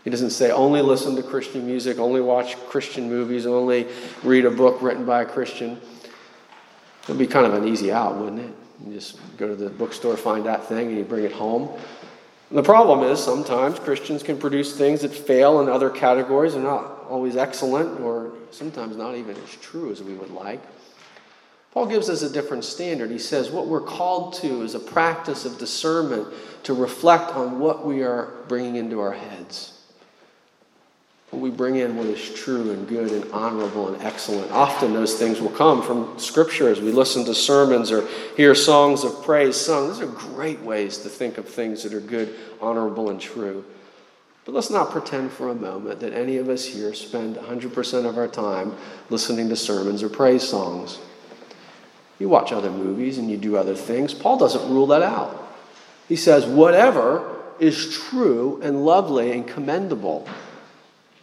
He 0.04 0.10
doesn't 0.10 0.30
say 0.30 0.50
only 0.50 0.80
listen 0.80 1.16
to 1.16 1.22
Christian 1.22 1.66
music, 1.66 1.98
only 1.98 2.20
watch 2.20 2.56
Christian 2.68 3.08
movies, 3.08 3.46
only 3.46 3.86
read 4.22 4.46
a 4.46 4.50
book 4.50 4.80
written 4.80 5.04
by 5.04 5.22
a 5.22 5.26
Christian. 5.26 5.72
It 5.72 7.08
would 7.08 7.18
be 7.18 7.26
kind 7.26 7.46
of 7.46 7.54
an 7.54 7.68
easy 7.68 7.92
out, 7.92 8.16
wouldn't 8.16 8.40
it? 8.40 8.54
You 8.86 8.94
just 8.94 9.18
go 9.36 9.48
to 9.48 9.56
the 9.56 9.70
bookstore, 9.70 10.16
find 10.16 10.46
that 10.46 10.66
thing, 10.66 10.88
and 10.88 10.96
you 10.96 11.04
bring 11.04 11.24
it 11.24 11.32
home. 11.32 11.68
The 12.50 12.62
problem 12.62 13.02
is 13.02 13.22
sometimes 13.22 13.78
Christians 13.78 14.22
can 14.22 14.38
produce 14.38 14.76
things 14.76 15.02
that 15.02 15.12
fail 15.12 15.60
in 15.60 15.68
other 15.68 15.90
categories 15.90 16.54
and 16.54 16.64
not 16.64 17.04
always 17.08 17.36
excellent, 17.36 18.00
or 18.00 18.32
sometimes 18.50 18.96
not 18.96 19.16
even 19.16 19.36
as 19.36 19.56
true 19.56 19.90
as 19.90 20.02
we 20.02 20.14
would 20.14 20.30
like. 20.30 20.62
Paul 21.72 21.86
gives 21.86 22.08
us 22.08 22.22
a 22.22 22.32
different 22.32 22.64
standard. 22.64 23.10
He 23.10 23.18
says 23.18 23.50
what 23.50 23.66
we're 23.66 23.82
called 23.82 24.32
to 24.34 24.62
is 24.62 24.74
a 24.74 24.80
practice 24.80 25.44
of 25.44 25.58
discernment 25.58 26.26
to 26.62 26.72
reflect 26.72 27.32
on 27.32 27.58
what 27.58 27.86
we 27.86 28.02
are 28.02 28.32
bringing 28.48 28.76
into 28.76 29.00
our 29.00 29.12
heads 29.12 29.77
we 31.30 31.50
bring 31.50 31.76
in 31.76 31.96
what 31.96 32.06
is 32.06 32.34
true 32.34 32.70
and 32.70 32.88
good 32.88 33.12
and 33.12 33.30
honorable 33.32 33.92
and 33.92 34.02
excellent. 34.02 34.50
Often 34.50 34.94
those 34.94 35.18
things 35.18 35.40
will 35.40 35.50
come 35.50 35.82
from 35.82 36.18
Scripture 36.18 36.70
as 36.70 36.80
we 36.80 36.90
listen 36.90 37.24
to 37.26 37.34
sermons 37.34 37.92
or 37.92 38.06
hear 38.36 38.54
songs 38.54 39.04
of 39.04 39.22
praise 39.22 39.56
sung. 39.56 39.88
Those 39.88 40.00
are 40.00 40.06
great 40.06 40.60
ways 40.62 40.98
to 40.98 41.10
think 41.10 41.36
of 41.36 41.46
things 41.46 41.82
that 41.82 41.92
are 41.92 42.00
good, 42.00 42.34
honorable, 42.60 43.10
and 43.10 43.20
true. 43.20 43.64
But 44.46 44.54
let's 44.54 44.70
not 44.70 44.90
pretend 44.90 45.30
for 45.30 45.50
a 45.50 45.54
moment 45.54 46.00
that 46.00 46.14
any 46.14 46.38
of 46.38 46.48
us 46.48 46.64
here 46.64 46.94
spend 46.94 47.36
100% 47.36 48.06
of 48.06 48.16
our 48.16 48.28
time 48.28 48.74
listening 49.10 49.50
to 49.50 49.56
sermons 49.56 50.02
or 50.02 50.08
praise 50.08 50.48
songs. 50.48 50.98
You 52.18 52.30
watch 52.30 52.52
other 52.52 52.70
movies 52.70 53.18
and 53.18 53.30
you 53.30 53.36
do 53.36 53.58
other 53.58 53.74
things. 53.74 54.14
Paul 54.14 54.38
doesn't 54.38 54.72
rule 54.72 54.86
that 54.86 55.02
out. 55.02 55.46
He 56.08 56.16
says, 56.16 56.46
whatever 56.46 57.36
is 57.60 57.94
true 57.94 58.58
and 58.62 58.86
lovely 58.86 59.32
and 59.32 59.46
commendable 59.46 60.26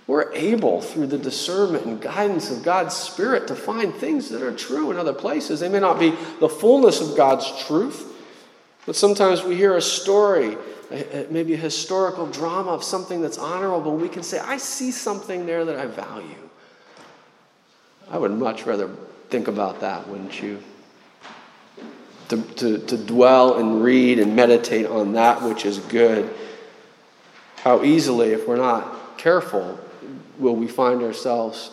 we're 0.08 0.32
able, 0.34 0.82
through 0.82 1.08
the 1.08 1.18
discernment 1.18 1.86
and 1.86 2.00
guidance 2.00 2.52
of 2.52 2.64
God's 2.64 2.96
Spirit, 2.96 3.48
to 3.48 3.56
find 3.56 3.94
things 3.94 4.30
that 4.30 4.44
are 4.44 4.56
true 4.56 4.92
in 4.92 4.98
other 4.98 5.14
places. 5.14 5.60
They 5.60 5.70
may 5.70 5.80
not 5.80 6.00
be 6.00 6.14
the 6.40 6.50
fullness 6.50 7.02
of 7.02 7.18
God's 7.18 7.52
truth, 7.66 8.14
but 8.86 8.96
sometimes 8.96 9.44
we 9.44 9.56
hear 9.56 9.76
a 9.76 9.82
story, 9.82 10.58
maybe 11.32 11.56
a 11.56 11.58
historical 11.58 12.28
drama 12.28 12.70
of 12.70 12.84
something 12.84 13.20
that's 13.20 13.40
honorable, 13.40 13.98
we 13.98 14.10
can 14.10 14.22
say, 14.22 14.38
I 14.38 14.58
see 14.58 14.92
something 14.92 15.48
there 15.48 15.66
that 15.66 15.78
I 15.78 15.88
value. 15.88 16.50
I 18.12 18.20
would 18.20 18.32
much 18.32 18.68
rather 18.68 18.92
think 19.32 19.48
about 19.48 19.80
that, 19.80 20.08
wouldn't 20.08 20.40
you? 20.40 20.62
To, 22.30 22.42
to, 22.42 22.78
to 22.78 22.98
dwell 22.98 23.58
and 23.58 23.84
read 23.84 24.20
and 24.20 24.36
meditate 24.36 24.86
on 24.86 25.14
that 25.14 25.42
which 25.42 25.66
is 25.66 25.80
good. 25.80 26.32
How 27.58 27.84
easily, 27.84 28.34
if 28.34 28.48
we're 28.48 28.58
not 28.58 29.18
careful, 29.18 29.80
will 30.40 30.56
we 30.56 30.68
find 30.68 31.02
ourselves 31.02 31.72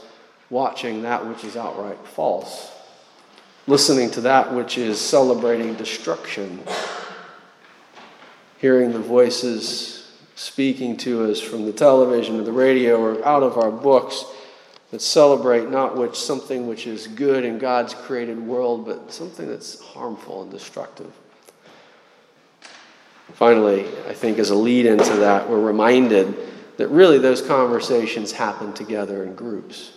watching 0.51 1.03
that 1.03 1.27
which 1.27 1.45
is 1.45 1.57
outright 1.57 1.99
false, 2.07 2.71
listening 3.67 4.11
to 4.11 4.21
that 4.21 4.53
which 4.53 4.77
is 4.77 5.01
celebrating 5.01 5.75
destruction, 5.75 6.63
hearing 8.59 8.93
the 8.93 8.99
voices 8.99 10.11
speaking 10.35 10.97
to 10.97 11.31
us 11.31 11.41
from 11.41 11.65
the 11.65 11.73
television 11.73 12.39
or 12.39 12.43
the 12.43 12.53
radio 12.53 13.01
or 13.01 13.25
out 13.25 13.43
of 13.43 13.57
our 13.57 13.71
books 13.71 14.25
that 14.91 15.01
celebrate 15.01 15.71
not 15.71 15.97
which 15.97 16.17
something 16.17 16.67
which 16.67 16.87
is 16.87 17.07
good 17.07 17.45
in 17.45 17.59
God's 17.59 17.95
created 17.95 18.39
world, 18.39 18.85
but 18.85 19.11
something 19.11 19.49
that's 19.49 19.81
harmful 19.81 20.43
and 20.43 20.51
destructive. 20.51 21.11
Finally, 23.33 23.87
I 24.07 24.13
think 24.13 24.39
as 24.39 24.51
a 24.51 24.55
lead 24.55 24.85
into 24.85 25.15
that, 25.17 25.49
we're 25.49 25.61
reminded 25.61 26.37
that 26.77 26.89
really 26.89 27.19
those 27.19 27.43
conversations 27.43 28.33
happen 28.33 28.73
together 28.73 29.25
in 29.25 29.35
groups. 29.35 29.93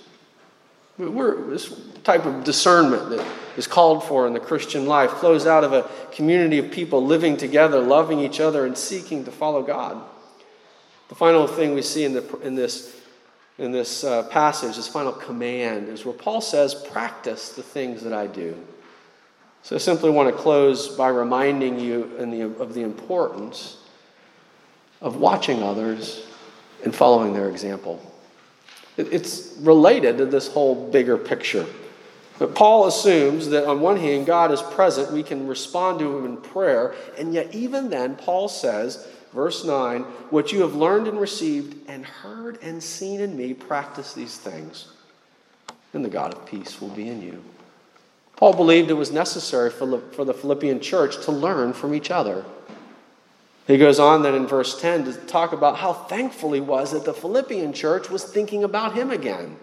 We're, 0.97 1.49
this 1.49 1.73
type 2.03 2.25
of 2.25 2.43
discernment 2.43 3.09
that 3.09 3.25
is 3.57 3.67
called 3.67 4.03
for 4.03 4.27
in 4.27 4.33
the 4.33 4.39
Christian 4.39 4.85
life 4.85 5.11
flows 5.11 5.45
out 5.45 5.63
of 5.63 5.73
a 5.73 5.89
community 6.11 6.57
of 6.57 6.71
people 6.71 7.05
living 7.05 7.35
together, 7.35 7.81
loving 7.81 8.19
each 8.19 8.39
other, 8.39 8.65
and 8.65 8.77
seeking 8.77 9.25
to 9.25 9.31
follow 9.31 9.61
God. 9.61 10.01
The 11.09 11.15
final 11.15 11.47
thing 11.47 11.73
we 11.73 11.81
see 11.81 12.05
in, 12.05 12.13
the, 12.13 12.39
in 12.39 12.55
this, 12.55 12.95
in 13.57 13.71
this 13.71 14.03
uh, 14.03 14.23
passage, 14.23 14.77
this 14.77 14.87
final 14.87 15.11
command, 15.11 15.89
is 15.89 16.05
where 16.05 16.15
Paul 16.15 16.39
says, 16.39 16.73
Practice 16.73 17.49
the 17.49 17.63
things 17.63 18.01
that 18.03 18.13
I 18.13 18.27
do. 18.27 18.55
So 19.63 19.75
I 19.75 19.79
simply 19.79 20.11
want 20.11 20.33
to 20.33 20.41
close 20.41 20.89
by 20.95 21.09
reminding 21.09 21.79
you 21.79 22.11
the, 22.19 22.43
of 22.61 22.73
the 22.73 22.83
importance 22.83 23.77
of 25.01 25.17
watching 25.17 25.61
others 25.61 26.25
and 26.85 26.95
following 26.95 27.33
their 27.33 27.49
example. 27.49 27.99
It's 28.95 29.53
related 29.59 30.19
to 30.19 30.25
this 30.25 30.47
whole 30.47 30.89
bigger 30.89 31.17
picture. 31.17 31.65
But 32.39 32.55
Paul 32.55 32.87
assumes 32.87 33.49
that 33.49 33.65
on 33.65 33.81
one 33.81 33.97
hand, 33.97 34.25
God 34.25 34.51
is 34.51 34.61
present, 34.61 35.11
we 35.11 35.23
can 35.23 35.47
respond 35.47 35.99
to 35.99 36.17
him 36.17 36.25
in 36.25 36.37
prayer, 36.37 36.95
and 37.17 37.33
yet, 37.33 37.53
even 37.53 37.89
then, 37.89 38.15
Paul 38.15 38.47
says, 38.47 39.07
verse 39.33 39.65
9, 39.65 40.03
what 40.29 40.51
you 40.51 40.61
have 40.61 40.75
learned 40.75 41.07
and 41.07 41.19
received 41.19 41.89
and 41.89 42.05
heard 42.05 42.57
and 42.61 42.81
seen 42.81 43.19
in 43.19 43.35
me, 43.35 43.53
practice 43.53 44.13
these 44.13 44.37
things, 44.37 44.87
and 45.93 46.05
the 46.05 46.09
God 46.09 46.33
of 46.33 46.45
peace 46.45 46.79
will 46.79 46.89
be 46.89 47.07
in 47.07 47.21
you. 47.21 47.43
Paul 48.35 48.53
believed 48.53 48.89
it 48.89 48.95
was 48.95 49.11
necessary 49.11 49.69
for 49.69 49.85
the 49.87 50.33
Philippian 50.33 50.81
church 50.81 51.23
to 51.23 51.31
learn 51.31 51.71
from 51.71 51.93
each 51.93 52.11
other. 52.11 52.43
He 53.67 53.77
goes 53.77 53.99
on 53.99 54.21
then 54.21 54.35
in 54.35 54.47
verse 54.47 54.79
10 54.79 55.05
to 55.05 55.13
talk 55.13 55.51
about 55.51 55.77
how 55.77 55.91
thankful 55.91 56.53
he 56.53 56.61
was 56.61 56.91
that 56.91 57.05
the 57.05 57.13
Philippian 57.13 57.73
church 57.73 58.09
was 58.09 58.23
thinking 58.23 58.63
about 58.63 58.93
him 58.93 59.09
again. 59.09 59.57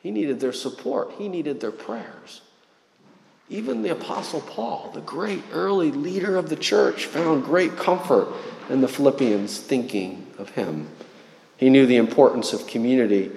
He 0.00 0.10
needed 0.10 0.40
their 0.40 0.52
support, 0.52 1.12
he 1.18 1.28
needed 1.28 1.60
their 1.60 1.70
prayers. 1.70 2.40
Even 3.48 3.82
the 3.82 3.90
Apostle 3.90 4.40
Paul, 4.40 4.90
the 4.94 5.00
great 5.02 5.42
early 5.52 5.92
leader 5.92 6.36
of 6.36 6.48
the 6.48 6.56
church, 6.56 7.06
found 7.06 7.44
great 7.44 7.76
comfort 7.76 8.28
in 8.68 8.80
the 8.80 8.88
Philippians 8.88 9.58
thinking 9.58 10.26
of 10.38 10.50
him. 10.50 10.88
He 11.56 11.70
knew 11.70 11.86
the 11.86 11.96
importance 11.96 12.52
of 12.52 12.66
community. 12.66 13.30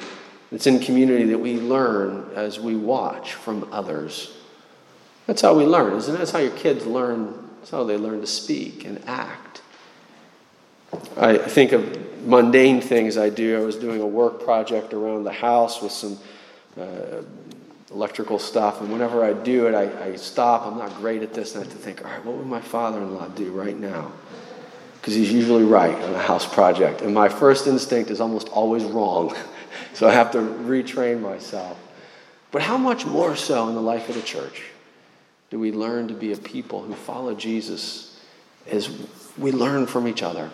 It's 0.52 0.65
in 0.65 0.80
community 0.80 1.26
that 1.26 1.38
we 1.38 1.60
learn 1.60 2.32
as 2.34 2.60
we 2.60 2.76
watch 2.76 3.34
from 3.34 3.67
others. 3.71 4.36
That's 5.28 5.41
how 5.41 5.56
we 5.56 5.65
learn, 5.65 5.98
isn't 5.98 6.15
it? 6.15 6.17
That's 6.17 6.32
how 6.32 6.39
your 6.39 6.56
kids 6.56 6.86
learn. 6.86 7.50
That's 7.60 7.71
how 7.71 7.84
they 7.84 7.98
learn 7.98 8.21
to 8.21 8.28
speak 8.28 8.86
and 8.86 9.04
act. 9.08 9.62
I 11.17 11.38
think 11.38 11.71
of 11.71 12.25
mundane 12.25 12.81
things 12.81 13.17
I 13.17 13.29
do. 13.29 13.62
I 13.62 13.65
was 13.65 13.75
doing 13.75 14.01
a 14.01 14.08
work 14.08 14.43
project 14.43 14.93
around 14.93 15.23
the 15.23 15.31
house 15.31 15.81
with 15.81 15.91
some 15.91 16.17
uh, 16.79 17.21
electrical 17.91 18.39
stuff, 18.39 18.81
and 18.81 18.91
whenever 18.91 19.23
I 19.23 19.34
do 19.34 19.67
it, 19.67 19.75
I, 19.75 20.10
I, 20.10 20.15
stop. 20.15 20.65
I'm 20.65 20.77
not 20.77 20.93
great 20.97 21.23
at 21.23 21.34
this, 21.34 21.55
and 21.55 21.63
I 21.63 21.67
have 21.67 21.73
to 21.73 21.81
think, 21.81 22.03
all 22.03 22.12
right, 22.12 22.25
what 22.25 22.36
would 22.36 22.47
my 22.47 22.62
father 22.62 22.99
in 22.99 23.15
law 23.15 23.27
do 23.29 23.51
right 23.51 23.77
now? 23.77 24.12
Because 24.99 25.13
he's 25.13 25.31
usually 25.31 25.63
right 25.63 25.95
on 25.95 26.15
a 26.15 26.19
house 26.19 26.51
project. 26.51 27.01
And 27.01 27.13
my 27.13 27.29
first 27.29 27.67
instinct 27.67 28.10
is 28.10 28.19
almost 28.19 28.49
always 28.49 28.84
wrong. 28.84 29.36
so 29.93 30.08
I 30.08 30.12
have 30.12 30.31
to 30.31 30.39
retrain 30.39 31.21
myself. 31.21 31.77
But 32.51 32.63
how 32.63 32.77
much 32.77 33.05
more 33.05 33.36
so 33.36 33.69
in 33.69 33.75
the 33.75 33.81
life 33.81 34.10
of 34.10 34.15
the 34.15 34.21
church 34.21 34.63
do 35.49 35.60
we 35.60 35.71
learn 35.71 36.08
to 36.08 36.13
be 36.13 36.31
a 36.34 36.38
people 36.38 36.81
who 36.81 36.93
follow 36.93 37.36
Jesus 37.36 38.19
as 38.67 38.89
we 39.38 39.51
learn 39.51 39.86
from 39.86 40.08
each 40.08 40.23
other? 40.23 40.49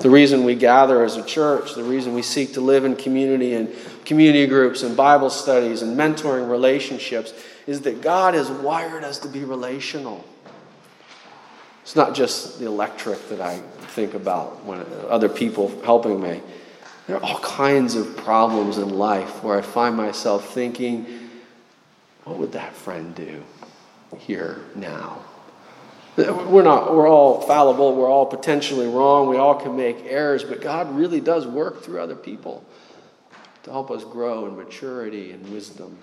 The 0.00 0.10
reason 0.10 0.44
we 0.44 0.54
gather 0.54 1.04
as 1.04 1.16
a 1.16 1.24
church, 1.24 1.74
the 1.74 1.82
reason 1.82 2.14
we 2.14 2.22
seek 2.22 2.54
to 2.54 2.60
live 2.60 2.84
in 2.84 2.94
community 2.94 3.54
and 3.54 3.74
community 4.04 4.46
groups 4.46 4.82
and 4.82 4.96
Bible 4.96 5.28
studies 5.28 5.82
and 5.82 5.98
mentoring 5.98 6.48
relationships 6.48 7.32
is 7.66 7.80
that 7.82 8.00
God 8.00 8.34
has 8.34 8.48
wired 8.48 9.02
us 9.02 9.18
to 9.20 9.28
be 9.28 9.44
relational. 9.44 10.24
It's 11.82 11.96
not 11.96 12.14
just 12.14 12.60
the 12.60 12.66
electric 12.66 13.28
that 13.30 13.40
I 13.40 13.58
think 13.94 14.14
about 14.14 14.64
when 14.64 14.84
other 15.08 15.28
people 15.28 15.68
helping 15.84 16.20
me. 16.20 16.42
There 17.06 17.16
are 17.16 17.22
all 17.22 17.40
kinds 17.40 17.94
of 17.94 18.16
problems 18.18 18.78
in 18.78 18.90
life 18.90 19.42
where 19.42 19.58
I 19.58 19.62
find 19.62 19.96
myself 19.96 20.52
thinking, 20.52 21.06
what 22.24 22.38
would 22.38 22.52
that 22.52 22.74
friend 22.74 23.14
do 23.14 23.42
here 24.18 24.60
now? 24.74 25.24
We're 26.18 26.64
not, 26.64 26.96
we're 26.96 27.08
all 27.08 27.42
fallible, 27.42 27.94
we're 27.94 28.10
all 28.10 28.26
potentially 28.26 28.88
wrong, 28.88 29.28
we 29.28 29.36
all 29.36 29.54
can 29.54 29.76
make 29.76 30.04
errors, 30.04 30.42
but 30.42 30.60
God 30.60 30.96
really 30.96 31.20
does 31.20 31.46
work 31.46 31.84
through 31.84 32.00
other 32.00 32.16
people 32.16 32.64
to 33.62 33.70
help 33.70 33.92
us 33.92 34.02
grow 34.02 34.46
in 34.46 34.56
maturity 34.56 35.30
and 35.30 35.52
wisdom. 35.52 35.96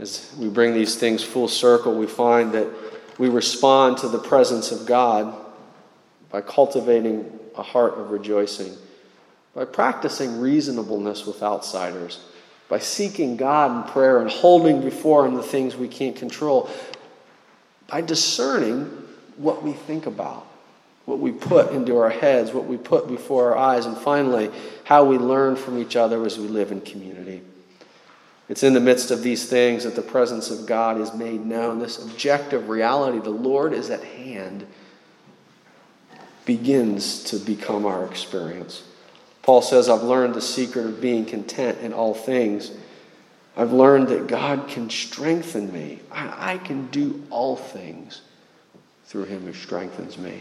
As 0.00 0.34
we 0.36 0.48
bring 0.48 0.74
these 0.74 0.96
things 0.96 1.22
full 1.22 1.46
circle, 1.46 1.96
we 1.96 2.08
find 2.08 2.50
that 2.52 2.66
we 3.18 3.28
respond 3.28 3.98
to 3.98 4.08
the 4.08 4.18
presence 4.18 4.72
of 4.72 4.84
God 4.84 5.32
by 6.30 6.40
cultivating 6.40 7.38
a 7.54 7.62
heart 7.62 7.94
of 7.94 8.10
rejoicing, 8.10 8.76
by 9.54 9.64
practicing 9.64 10.40
reasonableness 10.40 11.24
with 11.24 11.40
outsiders, 11.40 12.18
by 12.68 12.80
seeking 12.80 13.36
God 13.36 13.86
in 13.86 13.92
prayer 13.92 14.20
and 14.20 14.28
holding 14.28 14.80
before 14.80 15.24
Him 15.24 15.34
the 15.34 15.42
things 15.42 15.76
we 15.76 15.86
can't 15.86 16.16
control, 16.16 16.68
by 17.88 18.00
discerning 18.00 18.84
what 19.36 19.62
we 19.62 19.72
think 19.72 20.06
about, 20.06 20.46
what 21.04 21.18
we 21.18 21.32
put 21.32 21.72
into 21.72 21.96
our 21.98 22.10
heads, 22.10 22.52
what 22.52 22.66
we 22.66 22.76
put 22.76 23.06
before 23.08 23.54
our 23.54 23.56
eyes, 23.56 23.86
and 23.86 23.96
finally, 23.96 24.50
how 24.84 25.04
we 25.04 25.18
learn 25.18 25.56
from 25.56 25.78
each 25.78 25.96
other 25.96 26.24
as 26.24 26.38
we 26.38 26.48
live 26.48 26.72
in 26.72 26.80
community. 26.80 27.42
It's 28.48 28.62
in 28.62 28.74
the 28.74 28.80
midst 28.80 29.10
of 29.10 29.22
these 29.22 29.48
things 29.48 29.84
that 29.84 29.96
the 29.96 30.02
presence 30.02 30.50
of 30.50 30.66
God 30.66 31.00
is 31.00 31.12
made 31.12 31.44
known. 31.44 31.78
This 31.78 32.02
objective 32.02 32.68
reality, 32.68 33.18
the 33.18 33.30
Lord 33.30 33.72
is 33.72 33.90
at 33.90 34.04
hand, 34.04 34.66
begins 36.44 37.24
to 37.24 37.38
become 37.38 37.84
our 37.84 38.04
experience. 38.06 38.84
Paul 39.42 39.62
says, 39.62 39.88
I've 39.88 40.02
learned 40.02 40.34
the 40.34 40.40
secret 40.40 40.86
of 40.86 41.00
being 41.00 41.24
content 41.24 41.78
in 41.80 41.92
all 41.92 42.14
things 42.14 42.70
I've 43.56 43.72
learned 43.72 44.08
that 44.08 44.26
God 44.26 44.68
can 44.68 44.90
strengthen 44.90 45.72
me. 45.72 46.00
I, 46.12 46.54
I, 46.54 46.58
can 46.58 46.88
do 46.88 47.24
all 47.30 47.56
things 47.56 48.20
through 49.06 49.24
him 49.24 49.42
who 49.46 49.54
strengthens 49.54 50.18
me. 50.18 50.40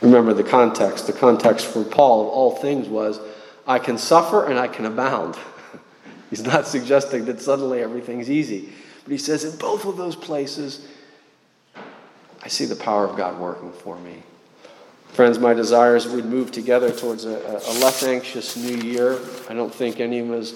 Remember 0.00 0.32
the 0.32 0.44
context. 0.44 1.08
The 1.08 1.12
context 1.12 1.66
for 1.66 1.82
Paul 1.82 2.22
of 2.22 2.28
all 2.28 2.56
things 2.56 2.86
was 2.86 3.18
I 3.66 3.80
can 3.80 3.98
suffer 3.98 4.46
and 4.46 4.58
I 4.58 4.68
can 4.68 4.84
abound. 4.84 5.36
He's 6.30 6.44
not 6.44 6.68
suggesting 6.68 7.24
that 7.24 7.40
suddenly 7.40 7.82
everything's 7.82 8.30
easy. 8.30 8.72
But 9.02 9.12
he 9.12 9.18
says, 9.18 9.44
in 9.44 9.58
both 9.58 9.84
of 9.84 9.96
those 9.96 10.14
places, 10.14 10.86
I 12.42 12.48
see 12.48 12.66
the 12.66 12.76
power 12.76 13.04
of 13.04 13.16
God 13.16 13.40
working 13.40 13.72
for 13.72 13.98
me. 13.98 14.22
Friends, 15.08 15.38
my 15.38 15.54
desire 15.54 15.96
is 15.96 16.06
we'd 16.06 16.26
move 16.26 16.52
together 16.52 16.92
towards 16.92 17.24
a, 17.24 17.30
a 17.30 17.72
less 17.80 18.04
anxious 18.04 18.56
new 18.56 18.76
year. 18.76 19.18
I 19.48 19.54
don't 19.54 19.74
think 19.74 19.98
any 19.98 20.20
of 20.20 20.30
us 20.30 20.54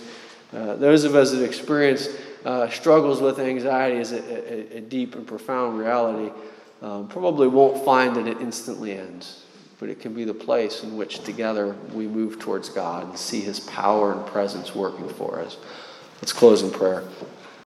uh, 0.52 0.76
those 0.76 1.04
of 1.04 1.14
us 1.14 1.32
that 1.32 1.42
experience 1.42 2.08
uh, 2.44 2.68
struggles 2.68 3.20
with 3.20 3.38
anxiety 3.38 3.98
as 3.98 4.12
a, 4.12 4.74
a, 4.74 4.78
a, 4.78 4.80
deep 4.80 5.14
and 5.14 5.26
profound 5.26 5.78
reality 5.78 6.32
um, 6.82 7.08
probably 7.08 7.46
won't 7.46 7.84
find 7.84 8.16
that 8.16 8.26
it 8.26 8.40
instantly 8.40 8.92
ends, 8.92 9.44
but 9.78 9.88
it 9.88 10.00
can 10.00 10.12
be 10.12 10.24
the 10.24 10.34
place 10.34 10.82
in 10.82 10.96
which 10.96 11.20
together 11.20 11.76
we 11.94 12.06
move 12.06 12.38
towards 12.38 12.68
God 12.68 13.08
and 13.08 13.16
see 13.16 13.40
His 13.40 13.60
power 13.60 14.12
and 14.12 14.26
presence 14.26 14.74
working 14.74 15.08
for 15.08 15.40
us. 15.40 15.56
Let's 16.20 16.32
close 16.32 16.62
in 16.62 16.70
prayer. 16.70 17.04